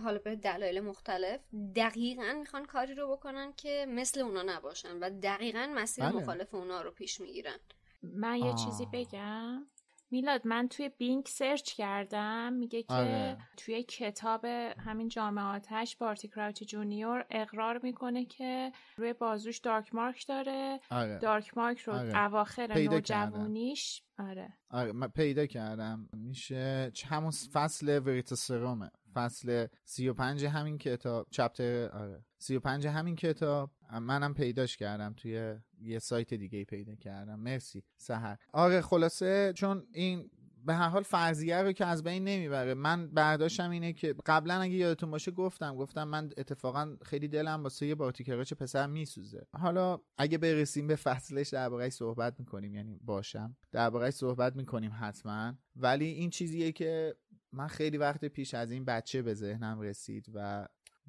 [0.04, 1.40] حالا به دلایل مختلف
[1.76, 6.16] دقیقا می‌خوان کاری رو بکنن که مثل اونا نباشن و دقیقا مسیر بله.
[6.16, 7.60] مخالف اونا رو پیش می‌گیرن
[8.04, 8.66] من یه آه.
[8.66, 9.66] چیزی بگم
[10.12, 13.38] میلاد من توی بینک سرچ کردم میگه که آره.
[13.58, 14.46] توی کتاب
[14.86, 21.20] همین جامعه آتش بارتی کراوچ جونیور اقرار می‌کنه که روی بازوش دارک مارک داره آره.
[21.20, 22.18] دارک مارک رو آره.
[22.18, 22.74] اواخر.
[22.78, 31.90] نوجوانیش آره آره من پیدا کردم میشه همون فصل وریتاسرومه فصل 35 همین کتاب چپتر
[31.90, 33.72] آره 35 همین کتاب.
[34.02, 37.40] منم پیداش کردم توی یه سایت دیگه پیدا کردم.
[37.40, 40.30] مرسی سهر آره خلاصه چون این
[40.66, 42.74] به هر حال فرضیه رو که از بین نمی‌بره.
[42.74, 47.86] من برداشتم اینه که قبلا اگه یادتون باشه گفتم گفتم من اتفاقا خیلی دلم واسه
[47.86, 49.48] یه بارتیکراچ پسر میسوزه.
[49.58, 53.58] حالا اگه برسیم به فصلش دربارهش صحبت می‌کنیم یعنی باشم.
[53.72, 55.54] دربارهش صحبت می‌کنیم حتما.
[55.76, 57.16] ولی این چیزیه که
[57.52, 60.68] من خیلی وقت پیش از این بچه به ذهنم رسید و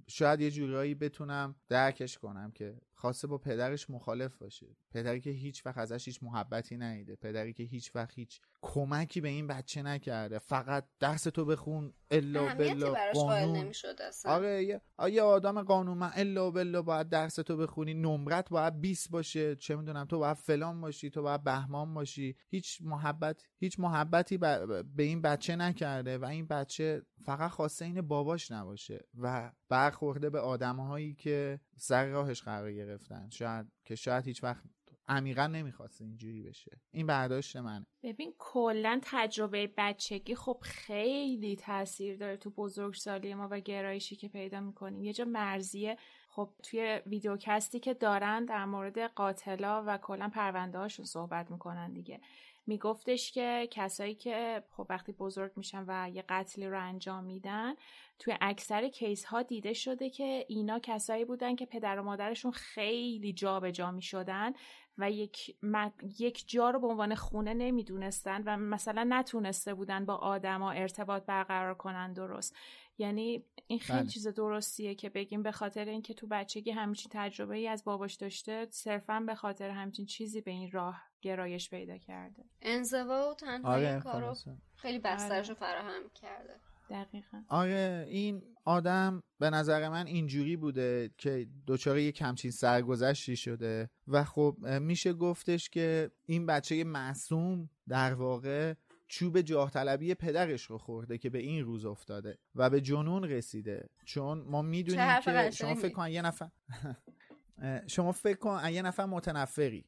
[0.09, 4.77] شاید یه جورایی بتونم درکش کنم که خواسته با پدرش مخالف باشه.
[4.91, 7.17] پدری که هیچ وقت ازش هیچ محبتی نیده.
[7.17, 10.39] پدری که هیچ وقت هیچ کمکی به این بچه نکرده.
[10.39, 13.57] فقط درس تو بخون الا بلا براش قانون.
[13.57, 14.33] نمی‌شد اصلا.
[14.33, 14.81] آره یه,
[15.13, 17.95] یه آدم قانون من الا بلا باید درس تو بخونی.
[17.95, 19.57] نمرت باید 20 باشه.
[19.57, 22.37] چه می‌دونم تو باید فلان باشی تو باید بهمان باشی.
[22.49, 28.01] هیچ محبت هیچ محبتی ب- به این بچه نکرده و این بچه فقط خواسته این
[28.01, 33.29] باباش نباشه و برخورده به آدمهایی که سر راهش قرار گرفتن.
[33.31, 34.63] شاید که شاید هیچ وقت
[35.09, 36.81] عمیقا نمی‌خواسته اینجوری بشه.
[36.91, 37.87] این برداشت منه.
[38.03, 44.61] ببین کلا تجربه بچگی خب خیلی تاثیر داره تو بزرگسالی ما و گرایشی که پیدا
[44.61, 45.03] می‌کنیم.
[45.03, 45.97] یه جا مرزیه.
[46.29, 52.21] خب توی ویدیوکستی که دارن در مورد قاتلا و کلا پرونده هاشون صحبت می‌کنن دیگه.
[52.69, 57.75] میگفتش که کسایی که خب وقتی بزرگ میشن و یه قتلی رو انجام میدن
[58.19, 63.33] توی اکثر کیس ها دیده شده که اینا کسایی بودن که پدر و مادرشون خیلی
[63.33, 64.53] جابجا جا می شدن
[64.99, 70.15] و یک, م- یک جا رو به عنوان خونه نمی‌دونستن و مثلا نتونسته بودن با
[70.15, 72.57] آدما ارتباط برقرار کنن درست
[72.99, 74.09] یعنی این خیلی بله.
[74.09, 78.67] چیز درستیه که بگیم به خاطر اینکه تو بچگی همچین تجربه ای از باباش داشته
[78.71, 84.01] صرفا به خاطر همچین چیزی به این راه گرایش پیدا کرده انزوا و تنهایی آره
[84.01, 84.35] کارو.
[84.77, 85.73] خیلی بسترش رو آره.
[85.73, 87.43] فراهم کرده دقیقا.
[87.49, 94.25] آره این آدم به نظر من اینجوری بوده که دچار یک همچین سرگذشتی شده و
[94.25, 98.75] خب میشه گفتش که این بچه معصوم در واقع
[99.09, 103.89] چوب جاه طلبی پدرش رو خورده که به این روز افتاده و به جنون رسیده.
[104.05, 105.51] چون ما می‌دونیم که.
[105.51, 106.51] شما فکر کن یه نفر
[107.87, 109.85] شما فکر کن یه نفر متنفری.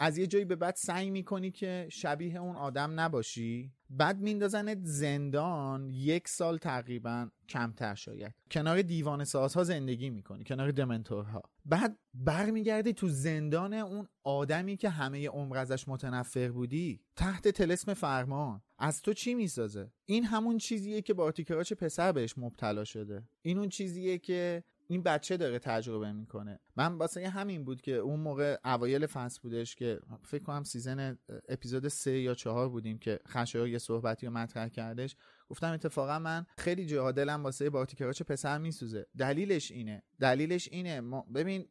[0.00, 3.72] از یه جایی به بعد سعی می‌کنی که شبیه اون آدم نباشی.
[3.90, 8.34] بعد میندازنت زندان یک سال تقریبا کمتر شاید.
[8.50, 11.42] کنار دیوان سازها زندگی می‌کنی کنار دمنتورها.
[11.64, 18.62] بعد برمیگردی تو زندان اون آدمی که همه عمر ازش متنفر بودی تحت تلسم فرمان.
[18.78, 23.28] از تو چی می‌سازه؟ این همون چیزیه که با آتیکراچ پسر بهش مبتلا شده.
[23.42, 26.60] این اون چیزیه که این بچه داره تجربه می‌کنه.
[26.76, 31.18] من واسه همین بود که اون موقع اوایل فصل بودش که فکر کنم season
[31.48, 35.16] اپیزود سه یا چهار بودیم که خشایار یه صحبتی رو مطرح کردش.
[35.48, 39.06] گفتم اتفاقا من خیلی جا دلم واسه بارتی کراچ پسر میسوزه.
[39.18, 40.02] دلیلش اینه.
[40.20, 41.00] دلیلش اینه.
[41.00, 41.68] ما ببین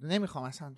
[0.00, 0.74] نمی‌خوام اصلا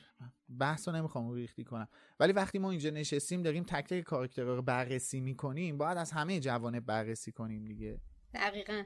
[0.58, 1.88] بحث رو نمی‌خوام ریختی کنم.
[2.20, 6.40] ولی وقتی ما اینجا نشستیم داریم تک تک کاراکترها رو بررسی می‌کنیم باید از همه
[6.40, 8.00] جوانب بررسی کنیم دیگه.
[8.34, 8.82] دقیقا.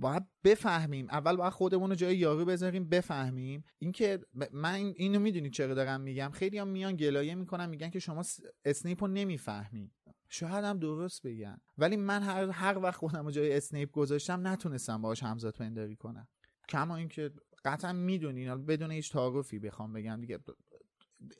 [0.00, 1.06] باید, بفهمیم.
[1.10, 3.64] اول باید خودمون رو جای یارو بذاریم بفهمیم.
[3.78, 4.20] اینکه
[4.52, 6.30] من اینو می‌دونید چرا دارم میگم.
[6.30, 8.22] خیلی هم میان گلایه می‌کنن میگن که شما
[8.64, 9.92] اسنیپ رو نمی‌فهمی.
[10.28, 11.58] شاید هم درست بگن.
[11.78, 16.28] ولی من هر, هر وقت خودم رو جای اسنیپ گذاشتم نتونستم باهاش همذات پنداری کنم.
[16.68, 17.30] کما اینکه
[17.64, 18.66] قطعا می‌دونین.
[18.66, 20.38] بدون هیچ تعارفی بخوام بگم دیگه.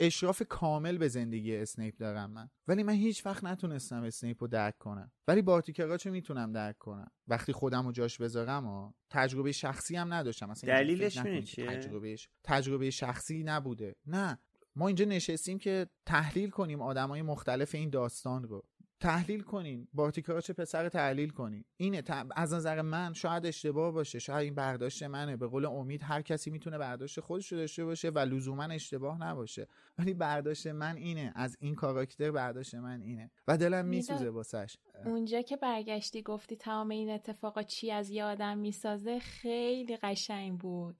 [0.00, 2.50] اشراف کامل به زندگی اسنیپ دارم من.
[2.68, 5.12] ولی من هیچ وقت نتونستم اسنیپ رو درک کنم.
[5.28, 10.14] ولی بارتی کراچو می‌تونم درک کنم؟ وقتی خودم رو جاش بذارم و تجربه شخصی هم
[10.14, 10.50] نداشتم.
[10.50, 13.96] مثلا دلیلش چیه؟ تجربه تجربه شخصی نبوده.
[14.06, 14.38] نه.
[14.76, 18.64] ما اینجا نشستیم که تحلیل کنیم آدمای مختلف این داستان رو.
[19.00, 19.88] تحلیل کنین.
[20.42, 21.64] چه پسر تحلیل کنین.
[21.76, 22.02] اینه
[22.36, 24.18] از نظر من شاید اشتباه باشه.
[24.18, 25.36] شاید این برداشت منه.
[25.36, 29.68] به قول امید هر کسی می‌تونه برداشت خودش رو داشته باشه و لزوما اشتباه نباشه.
[29.98, 31.32] ولی برداشت من اینه.
[31.36, 33.30] از این کاراکتر برداشت من اینه.
[33.48, 34.76] و دلم میسوزه واسش.
[35.04, 40.96] اونجا که برگشتی گفتی تمام این اتفاقا چی از یه آدم می‌سازه خیلی قشنگ بود.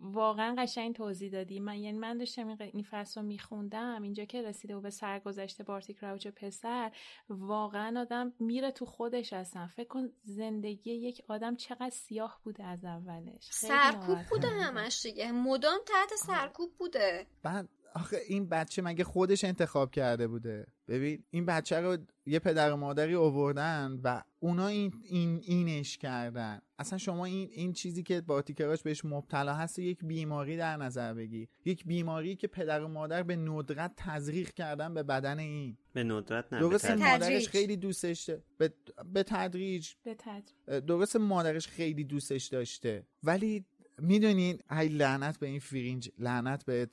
[0.00, 1.60] واقعا قشنگ توضیح دادی.
[1.60, 4.02] من یعنی من داشتم این, فصل رو میخوندم.
[4.02, 6.92] اینجا که رسیده و به سرگذشت بارتی کراوچ پسر
[7.28, 12.84] واقعا آدم میره تو خودش هستن فکر کن زندگی یک آدم چقدر سیاه بوده از
[12.84, 13.48] اولش.
[13.50, 15.32] سرکوب بوده همش دیگه.
[15.32, 17.26] مدام تحت سرکوب بوده.
[17.42, 22.72] بعد آخه این بچه مگه خودش انتخاب کرده بوده؟ ببین این بچه رو یه پدر
[22.72, 26.60] و مادری آوردن و اونا این, این اینش کردن.
[26.78, 31.14] اصلا شما این این چیزی که با تیکراش بهش مبتلا هست یک بیماری در نظر
[31.14, 35.76] بگی یک بیماری که پدر و مادر به ندرت تزریق کردن به بدن این.
[35.92, 38.72] به ندرت نه درست مادرش خیلی دوستش به,
[39.12, 39.92] به تدریج.
[40.04, 40.84] به تدریج.
[40.86, 43.06] درست مادرش خیلی دوستش داشته.
[43.22, 43.64] ولی
[43.98, 46.88] می‌دونین ای لعنت به این Fringe لعنت به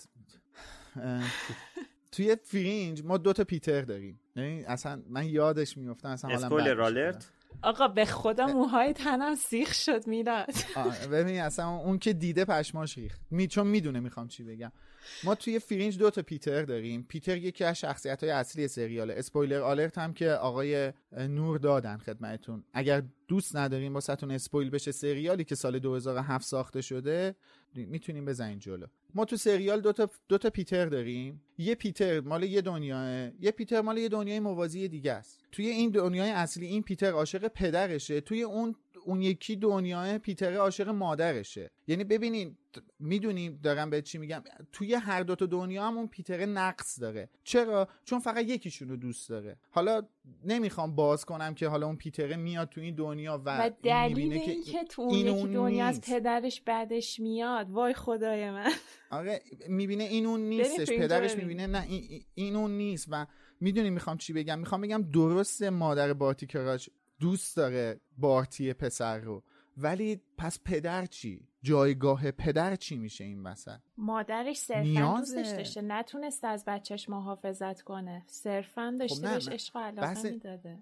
[2.12, 4.20] توی Fringe ما دوتا پیتر داریم.
[4.36, 10.08] یعنی اصلا من یادش میفتم اصلا spoiler alert؟ آقا به خدا موهای تنم سیخ شد
[10.08, 10.54] میلاد.
[11.12, 13.22] ببین اصلا اون که دیده پشماش ریخت.
[13.32, 14.72] می چون می‌دونه می‌خوام چی بگم.
[15.24, 17.06] ما توی فرینج دو تا پیتر داریم.
[17.10, 19.14] پیتر یکی از شخصیت های اصلی سریاله.
[19.18, 22.64] spoiler alert هم که آقای نور دادن خدمتتون.
[22.74, 27.36] اگر دوست نداریم واسهتون spoil بشه سریالی که سال 2007 ساخته شده
[27.76, 28.86] می‌تونیم بزنین جلو.
[29.16, 31.42] ما تو سریال دو تا, دو تا پیتر داریم.
[31.58, 35.40] یه پیتر مال یه دنیاه یه پیتر مال یه دنیای موازی دیگه است.
[35.52, 38.22] توی این دنیای اصلی این پیتر عاشق پدرشه.
[38.22, 38.76] توی اون
[39.08, 41.72] اون یکی دنیای پیتر عاشق مادرشه.
[41.88, 42.58] یعنی ببینین
[43.00, 44.44] می‌دونیم دارم به چی میگم.
[44.72, 47.30] توی هر دو تا دنیا هم اون پیتر نقص داره.
[47.44, 49.58] چرا؟ چون فقط یکیشون رو دوست داره.
[49.70, 50.02] حالا
[50.46, 54.64] نمی‌خوام باز کنم که حالا اون پیتر میاد تو این دنیا و, و دلیل این
[54.64, 57.70] که تو اون یکی دنیا از پدرش بعدش میاد.
[57.70, 58.72] وای خدای من.
[59.10, 63.08] آره می‌بینه این اون نیستش پدرش می‌بینه نه این, این اون نیست.
[63.12, 63.26] و
[63.62, 69.44] می‌دونی می‌خوام چی بگم؟ می‌خوام بگم درست مادر باتی کراج دوست داره بارتی پسر رو.
[69.78, 76.44] ولی پس پدر چی؟ جایگاه پدر چی میشه این وسط؟ مادرش صرفا دوستش داشته نتونست
[76.44, 78.24] از بچهش محافظت کنه.
[78.28, 80.26] صرفا داشته خب بهش عشق و علاقه بحث...
[80.26, 80.80] می‌داده.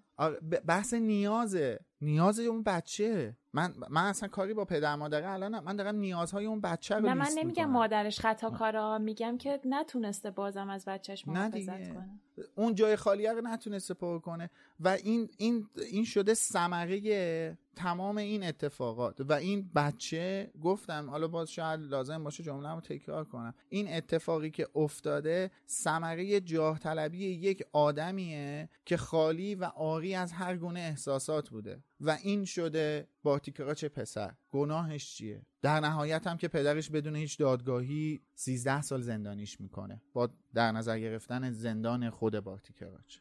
[0.67, 1.79] بحث نیازه.
[2.01, 3.37] نیاز اون بچه.
[3.53, 7.13] من من اصلا کاری با پدر مادر الان من دارم نیازهای اون بچه رو نه
[7.13, 12.19] من نمیگم مادرش خطا کارا میگم که نتونسته بازم از بچهش محافظت کنه.
[12.55, 14.49] اون جای خالیه رو نتونسته پر کنه.
[14.79, 19.21] و این این این شده ثمره تمام این اتفاقات.
[19.21, 23.53] و این بچه گفتم حالا باز شاید لازم باشه جمله رو تکرار کنم.
[23.69, 30.57] این اتفاقی که افتاده ثمره جاه طلبی یک آدمیه که خالی و آری از هر
[30.57, 31.83] گونه احساسات بوده.
[32.01, 33.39] و این شده با
[33.75, 34.33] چه پسر.
[34.49, 40.01] گناهش چیه؟ در نهایت هم که پدرش بدون هیچ دادگاهی 13 سال زندانیش می‌کنه.
[40.13, 43.17] با در نظر گرفتن زندان خود بارتیکراچ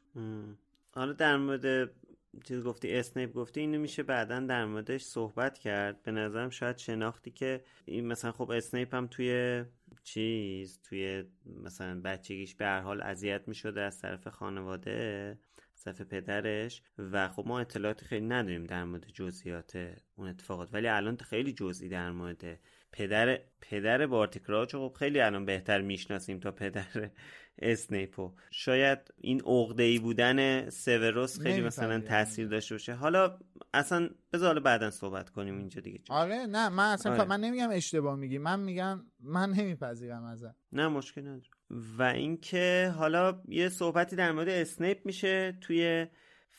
[0.90, 1.90] حالا در مورد
[2.44, 6.02] چیز گفتی اسنیپ گفتی اینو میشه بعدا در موردش صحبت کرد.
[6.02, 9.64] به نظرم شاید شناختی که این مثلا خب اسنیپ هم توی
[10.02, 15.38] چیز توی مثلا بچگیش به هر حال اذیت می‌شده از طرف خانواده
[15.84, 16.82] طرف پدرش.
[16.98, 20.68] و خب ما اطلاعات خیلی نداریم در مورد جزئیات اون اتفاقات.
[20.72, 22.60] ولی الان خیلی جزئی در مورد
[22.94, 27.10] پدر پدر بارتیکراچ خب خیلی الان بهتر می‌شناسیم تا پدر
[27.58, 28.32] اسنیپو.
[28.50, 32.94] شاید این عقده ای بودن سوروس خیلی مثلا تاثیر داشته باشه.
[32.94, 33.38] حالا
[33.74, 36.00] اصلا بذار بعدا صحبت کنیم اینجا دیگه.
[36.08, 37.24] آره نه من اصلا آره.
[37.24, 38.38] من نمیگم اشتباه میگی.
[38.38, 40.54] من میگم من نمیپذیرم ازت.
[40.72, 41.42] نه مشکل نداره.
[41.98, 46.06] و اینکه حالا یه صحبتی در مورد اسنیپ میشه توی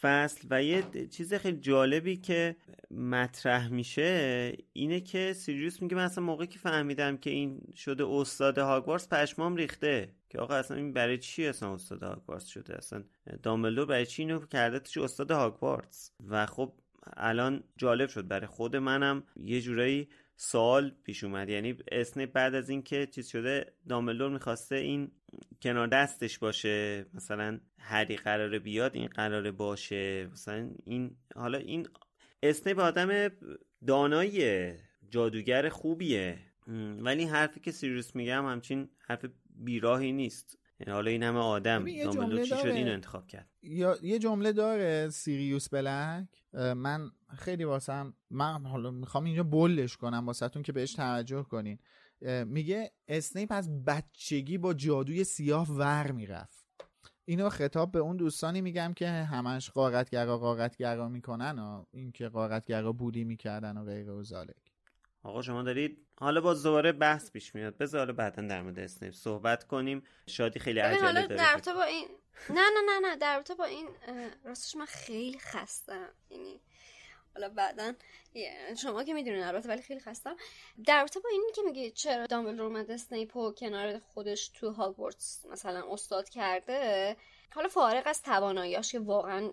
[0.02, 2.56] فصل و یه چیز خیلی جالبی که
[2.91, 8.58] مطرح میشه اینه که سیریوس میگه من اصلا موقعی که فهمیدم که این شده استاد
[8.58, 10.10] هاگوارتس پشمام ریخته.
[10.30, 13.04] که آقا اصلا این برای چی اصلا استاد هاگوارتس شده؟ اصلا
[13.43, 16.74] دامبلدور برای چی اینو کرده توش استاد هاگوارتس و خب
[17.18, 18.28] الان جالب شد.
[18.28, 20.08] برای خود منم یه جورایی
[20.38, 21.50] سوال پیش اومد.
[21.50, 25.12] یعنی اسنیپ بعد از اینکه چیز شده دامبلدور می‌خواسته این
[25.62, 27.06] کنار دستش باشه.
[27.14, 30.28] مثلا هری قراره بیاد این قراره باشه.
[30.32, 31.88] مثلا این حالا این
[32.44, 33.30] اسنیپ آدم
[33.88, 34.72] دانایی
[35.10, 36.38] جادوگر خوبیه.
[37.00, 40.60] ولی حرفی که سیریوس میگم همچین حرف بیراهی نیست.
[40.88, 43.50] حالا این همه آدم دامبلدور چی شد؟ اینو انتخاب کرد.
[43.64, 46.28] یا یه جمله داره سیریوس بلک.
[46.54, 51.80] من خیلی واسم من حالا می‌خوام اینجا بلش کنم واسهتون که بهش توجه کنین.
[52.46, 56.66] میگه اسنیپ از بچگی با جادوی سیاه ور می‌رفت.
[57.26, 63.24] اینو خطاب به اون دوستانی میگم که همش قارتگرا قارتگرا می‌کنن و اینکه قارتگرا بودی
[63.24, 64.24] می‌کردن و غیر و
[65.26, 67.78] آقا شما دارید حالا باز دوباره بحث پیش میاد.
[67.78, 70.04] بذار بعدا در مورد اسنیپ صحبت کنیم.
[70.28, 71.36] شادی خیلی عجله داره.
[71.36, 72.08] در با این
[72.50, 73.88] نه نه نه نه در با این
[74.44, 76.10] راستش من خیلی خستم.
[76.30, 76.62] یعنی
[77.34, 77.94] حالا بعدا
[78.82, 80.36] شما که می‌دونین البته ولی خیلی خستم.
[80.86, 85.94] در رابطه با اینی که میگه چرا دامبلدور اومد اسنیپ کنار خودش تو هاگوارتس مثلا
[85.94, 87.16] استاد کرده
[87.56, 89.51] حالا فارغ از تواناییاش که واقعا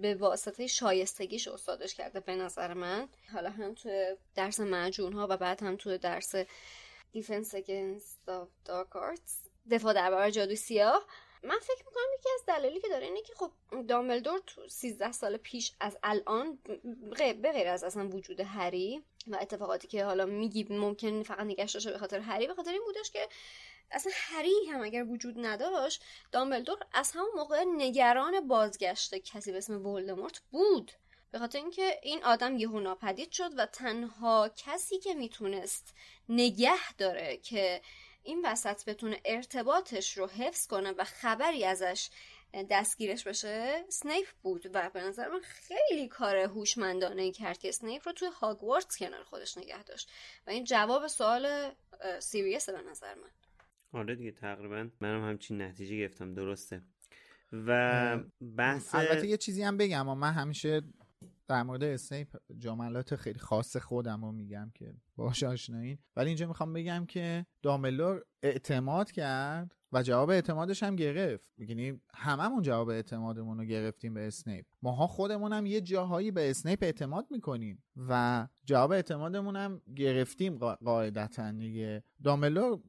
[0.00, 3.08] به واسطه شایستگیش استادش کرده به نظر من.
[3.32, 6.34] حالا هم تو درس معجون ها و بعد هم تو درس
[7.12, 8.18] Defense Against
[8.64, 9.38] Dark Arts
[9.70, 11.06] دفاع در برابر جادو سیاه.
[11.42, 13.50] من فکر می‌کنم یکی از دلایلی که داره اینه که خب
[13.88, 16.58] دامبلدور تو 13 سال پیش از الان
[17.42, 21.98] به غیر از اصلا وجود هری و اتفاقاتی که حالا میگی ممکن فقط نگشت به
[21.98, 23.28] خاطر هری به خاطر این بودش که
[23.90, 29.86] اصلا هری هم اگر وجود نداشت دامبلدور از همون موقع نگران بازگشت کسی به اسم
[29.86, 30.92] ولدمورت بود.
[31.30, 35.94] به خاطر اینکه این آدم یهو ناپدید شد و تنها کسی که می‌تونست
[36.28, 37.82] نگه داره که
[38.22, 42.08] این وسط بتونه ارتباطش رو حفظ کنه و خبری ازش
[42.70, 48.12] دستگیرش بشه سنیپ بود و به نظر من خیلی کار هوشمندانه کرد که سنیپ رو
[48.12, 50.10] توی هاگوارتس کنار خودش نگه داشت.
[50.46, 51.74] و این جواب سوال
[52.20, 53.30] سیریس به نظر من.
[53.94, 56.82] آره دیگه تقریبا منم همچین نتیجه گرفتم درسته.
[57.52, 58.18] و
[58.56, 60.82] بحث البته یه چیزی هم بگم اما من همیشه
[61.48, 65.98] در مورد اسنیپ جملات خیلی خاص خودم رو میگم که باش آشنایین.
[66.16, 71.44] ولی اینجا می‌خوام بگم که دامبلدور اعتماد کرد و جواب اعتمادش هم گرفت.
[71.58, 74.66] یعنی هممون جواب اعتمادمون رو گرفتیم به اسنیپ.
[74.82, 81.52] ماها خودمون هم یه جاهایی به اسنیپ اعتماد می‌کنیم و جواب اعتمادمون هم گرفتیم قاعدتا
[81.52, 82.02] دیگه.
[82.24, 82.80] دامبلدور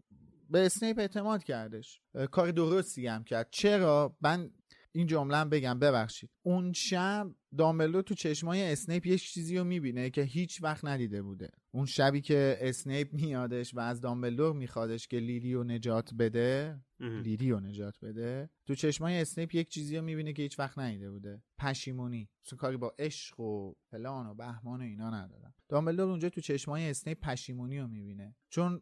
[0.50, 2.02] به اسنیپ اعتماد کردش.
[2.32, 3.48] کار درستی هم کرد.
[3.52, 4.52] چرا؟ من
[4.92, 6.30] این جمله بگم ببخشید.
[6.42, 11.50] اون شب دامبلدور تو چشمای اسنیپ یه چیزی رو می‌بینه که هیچ وقت ندیده بوده.
[11.72, 17.52] اون شبی که اسنیپ میادش و از دامبلدور میخوادش که لیلی رو نجات بده لیلی
[17.52, 21.44] رو نجات بده تو چشمای اسنیپ یک چیزی رو می‌بینه که هیچ وقت ندیده بوده.
[21.58, 22.30] پشیمونی.
[22.44, 25.54] تو کاری با عشق و فلان و بهمان و اینا ندارم.
[25.70, 28.36] دامبلدور اونجا تو چشمای اسنیپ پشیمونی رو می‌بینه.
[28.50, 28.82] چون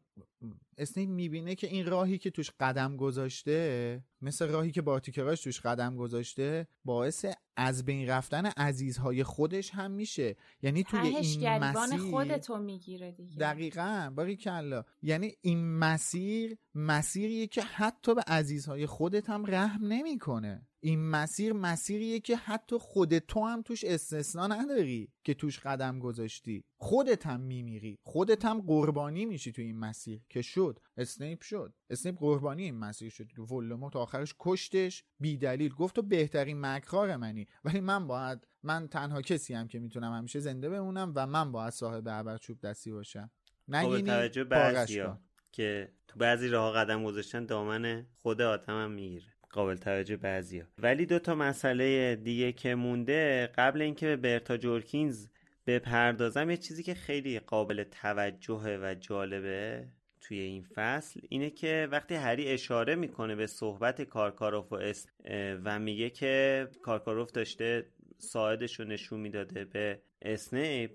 [0.77, 5.59] اسنیپ می‌بینه که این راهی که توش قدم گذاشته مثل راهی که بارتی کراچ توش
[5.59, 7.25] قدم گذاشته باعث
[7.57, 10.35] از بین رفتن عزیزهای خودش هم میشه.
[10.61, 13.37] یعنی توی این مسیر خودتو می‌گیره دیگه.
[13.37, 14.83] دقیقا باریکلا.
[15.01, 20.67] یعنی این مسیر مسیریه که حتی به عزیزهای خودت هم رحم نمی‌کنه.
[20.85, 26.63] این مسیر مسیریه که حتی خود تو هم توش استثنا نداری که توش قدم گذاشتی.
[26.77, 27.99] خودت هم میمیری.
[28.03, 30.79] خودت هم قربانی میشی تو این مسیر که شد.
[30.97, 31.73] اسنیپ شد.
[31.89, 33.27] اسنیپ قربانی این مسیر شد.
[33.27, 35.03] که ولدمورت آخرش کشتش.
[35.19, 35.73] بی دلیل.
[35.73, 37.47] گفت تو بهترین مرگخوار منی.
[37.63, 41.73] ولی من باید من تنها کسی هم که می‌تونم همیشه زنده بمونم و من باید
[41.73, 43.31] صاحب ابر چوب دستی باشم.
[43.67, 45.03] نگینی توجه بعضی
[45.51, 49.32] که تو بعضی راه قدم گذاشتن دامن خود آدم هم می‌گیره.
[49.53, 55.27] قابل توجه بعضیا ولی دو تا مسئله دیگه که مونده قبل اینکه به برتا جورکینز
[55.67, 59.87] بپردازم یه چیزی که خیلی قابل توجهه و جالبه
[60.21, 65.07] توی این فصل اینه که وقتی هری اشاره می‌کنه به صحبت کارکاروف و اس
[65.63, 67.85] و میگه که کارکاروف داشته
[68.17, 70.91] ساعدش رو نشون می‌داده به اسنیپ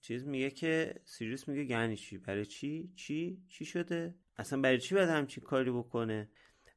[0.00, 5.08] چیز میگه که سیریوس میگه یعنی برای چی؟ چی؟ چی شده؟ اصلا برای چی باید
[5.08, 6.28] همچین کاری بکنه؟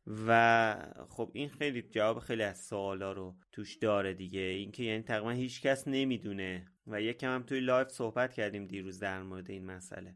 [0.08, 0.76] و
[1.10, 4.40] خب این خیلی جواب خیلی از سوالا رو توش داره دیگه.
[4.40, 6.66] اینکه یعنی تقریبا هیچ کس نمی‌دونه.
[6.88, 10.16] و یکم هم توی live صحبت کردیم دیروز در مورد این مسئله.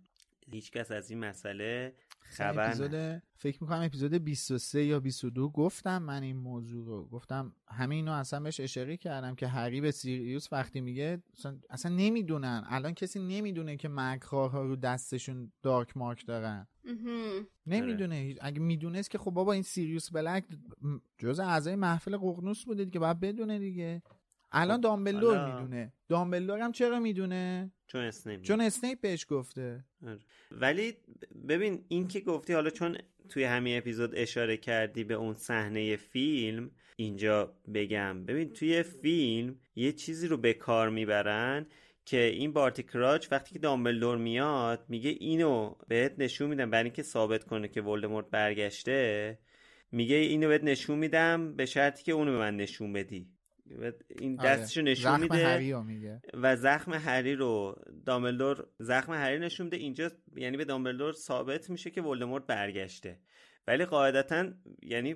[0.52, 1.96] هیچ کس از این مسئله
[2.36, 7.06] خبر اپیزود فکر می‌کنم اپیزود 23 یا 22 گفتم من این موضوع رو.
[7.06, 11.96] گفتم همین رو اصلا بهش اشاره کردم که هری به سیریوس وقتی میگه اصلا, اصلا
[11.96, 12.64] نمی‌دونن.
[12.68, 16.68] الان کسی نمی‌دونه که مرگخوارها رو دستشون Dark Mark دارن.
[17.68, 18.36] نمی‌دونه.
[18.42, 20.44] اگه می‌دونست که خب بابا این سیریوس بلک
[21.18, 24.02] جز اعضای محفل ققنوس بوده دیگه باید بدونه دیگه.
[24.56, 25.94] الان دامبلدور می‌دونه.
[26.10, 29.86] دامبلدور هم چرا می‌دونه؟ چون اسنیپ چون اسنیپ بهش گفته.
[30.52, 30.94] ولی
[31.48, 32.98] ببین این که گفتی حالا چون
[33.30, 38.26] توی همین اپیزود اشاره کردی به اون صحنه فیلم اینجا بگم.
[38.26, 41.66] ببین توی فیلم یه چیزی رو به کار می‌برن
[42.06, 46.70] که این بارتی کراچ وقتی که دامبلدور میاد میگه اینو بهت نشون میدم.
[46.70, 49.40] برای اینکه ثابت کنه که ولدمورت برگشته
[49.92, 53.35] میگه اینو بهت نشون میدم به شرطی که اونو به من نشون بدی.
[54.20, 54.50] این آره.
[54.50, 60.58] دستشو نشون میده میگه و زخم هری رو دامبلدور زخم هری نشون میده اینجا یعنی
[60.58, 63.20] به دامبلدور ثابت میشه که ولدمورت برگشته
[63.68, 64.52] ولی قاعدتا
[64.82, 65.16] یعنی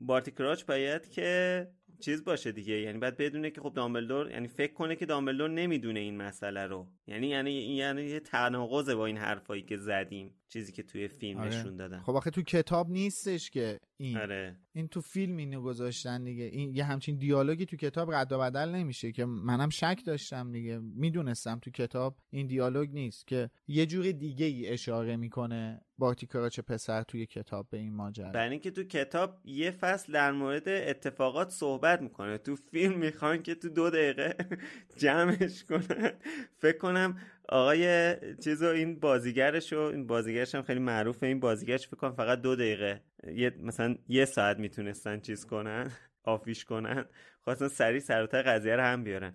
[0.00, 1.66] بارتی کراچ باید که
[2.00, 2.80] چیز باشه دیگه.
[2.80, 6.86] یعنی باید بدونه که خب دامبلدور یعنی فکر کنه که دامبلدور نمی‌دونه این مسئله رو.
[7.06, 11.48] یعنی یعنی یعنی یه تناقضه با این حرفایی که زدیم چیزی که توی فیلم آره.
[11.48, 12.00] نشون دادن.
[12.00, 14.16] خب آخه تو کتاب نیستش که این.
[14.16, 14.56] آره.
[14.72, 16.44] این تو فیلم اینو گذاشتن دیگه.
[16.44, 20.78] این یه همچین دیالوگی تو کتاب رد و بدل نمیشه که منم شک داشتم دیگه.
[20.78, 26.60] می‌دونستم تو کتاب این دیالوگ نیست که یه جور دیگه ای اشاره می‌کنه بارتی کراچ
[26.60, 31.50] پسر توی کتاب به این ماجرا؟ برای اینکه تو کتاب یه فصل در مورد اتفاقات
[31.50, 32.38] صحبت می‌کنه.
[32.38, 34.34] تو فیلم می‌خوان که تو دو دقیقه
[35.02, 36.12] جمعش کنن
[36.58, 41.26] فکر کنم آقای چیزو این بازیگرش این بازیگرش هم خیلی معروفه.
[41.26, 43.00] این بازیگرش فکر کنم فقط دو دقیقه.
[43.34, 45.90] یه مثلا یه ساعت می‌تونستن چیز کنن
[46.24, 47.04] آفیش کنن.
[47.40, 49.34] خواستن سریع سراتر قضیه رو هم بیارن.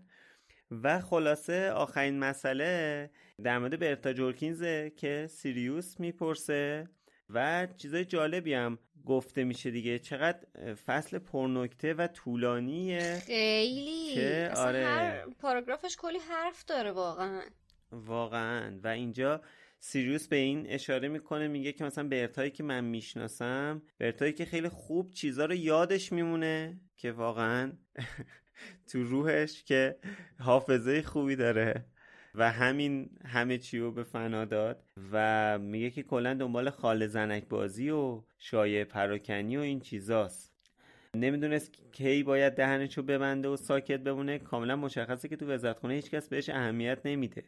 [0.83, 3.09] و خلاصه آخرین مسئله
[3.43, 6.89] در مورد برتا جورکینزه که سیریوس می‌پرسه
[7.29, 9.99] و چیزای جالبی هم گفته میشه دیگه.
[9.99, 14.13] چقدر فصل پرنکته و طولانیه خیلی.
[14.13, 14.85] که اصلا آره.
[14.85, 17.41] هر پاراگرافش کلی حرف داره واقعا.
[17.91, 18.79] واقعا.
[18.83, 19.41] و اینجا
[19.79, 24.69] سیریوس به این اشاره می‌کنه میگه که مثلا برتایی که من می‌شناسم برتایی که خیلی
[24.69, 27.73] خوب چیزا رو یادش میمونه که واقعا
[28.91, 29.95] تو روحش که
[30.39, 31.85] حافظه خوبی داره
[32.35, 37.47] و همین همه چی رو به فنا داد و میگه که کلا دنبال خال زنک
[37.47, 40.55] بازی و شایع پراکنی و این چیزاست.
[41.15, 44.39] نمی‌دونست کی باید دهنشو ببنده و ساکت بمونه.
[44.39, 47.43] کاملا مشخصه که تو وزارتخونه هیچکس بهش اهمیت نمیده.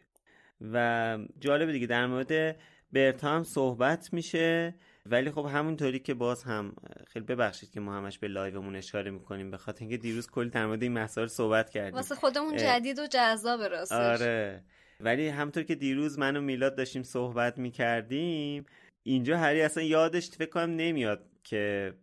[0.61, 2.55] و جالبه دیگه در مورد
[2.91, 4.75] برتا هم صحبت میشه.
[5.11, 6.75] ولی خب همونطوری که باز هم
[7.07, 10.49] خیلی ببخشید که ما همش به live مون اشاره می‌کنیم به خاطر اینکه دیروز کلی
[10.49, 11.95] در مورد این مسائل صحبت کردیم.
[11.95, 14.21] واسه خودمون جدید و جذاب راستش.
[14.21, 14.63] آره.
[14.99, 18.65] ولی همونطور که دیروز من و میلاد داشتیم صحبت می‌کردیم
[19.03, 21.93] اینجا هری اصلا یادش فکر کنم نمیاد که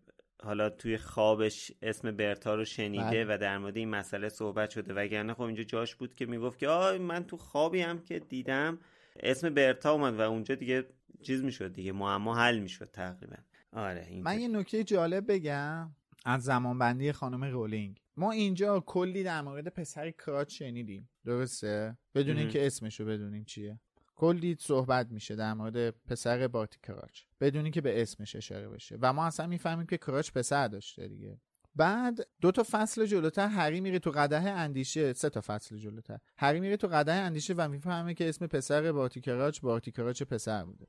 [0.42, 3.34] حالا توی خوابش اسم برتا رو شنیده بله.
[3.34, 4.94] و در مورد این مسئله صحبت شده.
[4.94, 8.78] وگرنه خب اینجا جاش بود که می‌گفت که آه من تو خوابی هم که دیدم
[9.20, 10.84] اسم برتا اومد و اونجا دیگه
[11.24, 13.36] چیز می‌شد دیگه معما حل می‌شد تقریبا.
[13.72, 15.90] آره این من یه نکته جالب بگم
[16.24, 18.00] از زمانبندی خانم رولینگ.
[18.16, 22.38] ما اینجا کلی در مورد پسر کراچ شنیدیم درسته؟ بدون.
[22.38, 23.80] اینکه اسمشو بدونیم چیه.
[24.16, 27.22] کلی صحبت میشه در مورد پسر بارتی کراچ.
[27.40, 28.98] بدون اینکه به اسمش اشاره بشه.
[29.00, 31.40] و ما اصلا می‌فهمیم که کراچ پسر داشته دیگه.
[31.76, 36.18] بعد دو تا فصل جلوتر هری میره تو قده اندیشه سه تا فصل جلوتر.
[36.38, 40.64] هری میره تو قده اندیشه و می‌فهمه که اسم پسر بارتی کراچ بارتی کراچ پسر
[40.64, 40.86] بوده.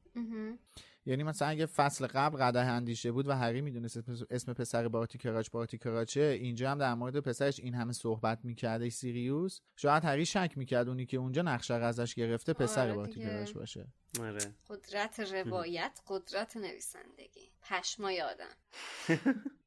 [1.07, 5.49] یعنی مثلا اگه فصل قبل قده اندیشه بود و هری می‌دونست اسم پسر بارتی کراچ
[5.49, 9.59] بارتی کراچه اینجا هم در مورد پسرش این همه صحبت می‌کرده سیریوس.
[9.75, 13.25] شاید هری شک می‌کرد اونی که اونجا نقشه ازش گرفته پسر آره بارتی دیگه.
[13.25, 13.87] کراچ باشه.
[14.21, 14.39] آره.
[14.69, 17.51] قدرت روایت قدرت نویسندگی.
[17.61, 18.55] پشما یادم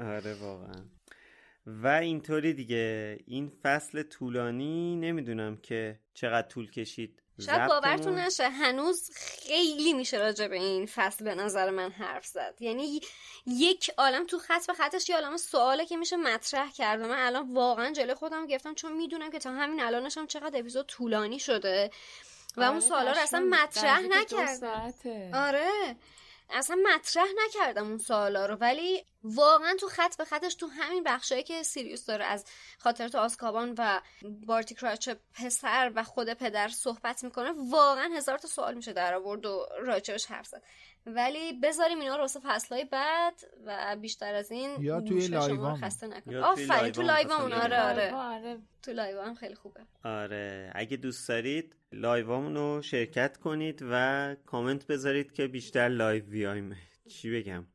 [0.00, 0.84] آره واقعا.
[1.66, 3.18] و اینطوری دیگه.
[3.26, 7.22] این فصل طولانی نمی‌دونم که چقدر طول کشید.
[7.46, 12.54] شاید باورتون نشه هنوز خیلی میشه راجع به این فصل به نظر من حرف زد.
[12.60, 13.00] یعنی
[13.46, 17.18] یک عالم تو خط به خطش یه عالم سواله که میشه مطرح کرد و من
[17.18, 21.38] الان واقعا جلوی خودم گرفتم چون می‌دونم که تا همین الانش هم چقدر اپیزود طولانی
[21.38, 21.90] شده
[22.56, 23.40] و اون آره، سوالا رو اصلا.
[23.40, 25.30] مطرح ساعته.
[25.34, 25.96] آره.
[26.50, 31.42] اصلا مطرح نکردم اون سوالا رو ولی واقعا تو خط به خطش تو همین بخشایی
[31.42, 32.44] که سیریوس داره از
[32.78, 34.00] خاطرات آزکابان و
[34.46, 39.46] بارتی کراچ پسر و خود پدر صحبت می‌کنه واقعا هزار تا سوال میشه در آورد
[39.46, 40.62] و راجبش حرف زد.
[41.06, 43.34] ولی بذاریم اینا رو واسه فصلهای بعد
[43.66, 45.76] و بیشتر از این یا توی live ام.
[45.76, 47.88] خسته توی آفرین تو لایوام لایوامون مثلا.
[47.88, 48.12] آره.
[48.12, 48.14] آره.
[48.14, 48.58] آره.
[48.82, 49.80] تو live ام خیلی خوبه.
[50.04, 50.72] آره.
[50.74, 56.76] اگه دوست دارید live امون رو شرکت کنید و کامنت بذارید که بیشتر live بیایم.
[57.08, 57.66] چی بگم؟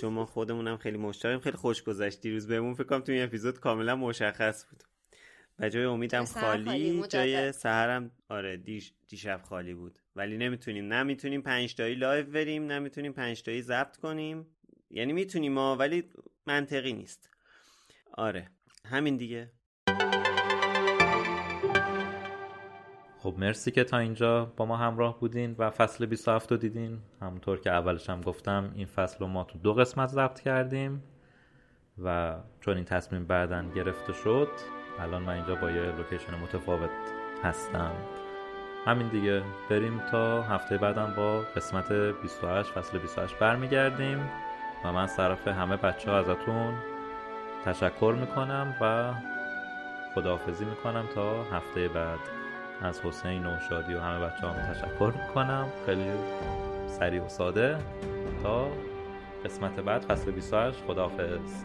[0.00, 2.20] چون ما خودمونم خیلی مشتاقیم خیلی خوش گذشت.
[2.20, 4.82] دیروز بهمون فکر کنم تو این اپیزود کاملا مشخص بود.
[5.58, 7.02] و جای امیدم خالی،.
[7.08, 9.98] جای سحرم آره دیش دیشب خالی بود.
[10.16, 14.46] ولی نمی‌تونیم نه می‌تونیم پنج تایی live بریم نه می‌تونیم پنج تایی ضبط کنیم.
[14.90, 16.04] یعنی می‌تونیم ما ولی
[16.46, 17.30] منطقی نیست.
[18.12, 18.48] آره
[18.84, 19.50] همین دیگه.
[23.18, 26.98] خب مرسی که تا اینجا با ما همراه بودین و فصل 27 رو دیدین.
[27.20, 31.02] همونطور که اولش هم گفتم این فصل رو ما تو دو قسمت ضبط کردیم
[32.04, 34.48] و چون این تصمیم بعدن گرفته شد
[35.00, 36.90] الان من اینجا با یه لوکیشن متفاوت
[37.44, 37.92] هستم.
[38.86, 44.30] همین دیگه بریم تا هفته بعدم با قسمت 28 فصل 28 برمیگردیم
[44.84, 46.74] و من طرف همه بچه ها ازتون
[47.64, 49.12] تشکر می‌کنم و
[50.14, 52.18] خداحافظی می‌کنم تا هفته بعد.
[52.82, 55.68] از حسین و شادی و همه بچه هم تشکر می‌کنم.
[55.86, 56.10] خیلی
[56.88, 57.78] سریع و ساده.
[58.42, 58.68] تا
[59.44, 61.64] قسمت بعد فصل 28 خداحافظ.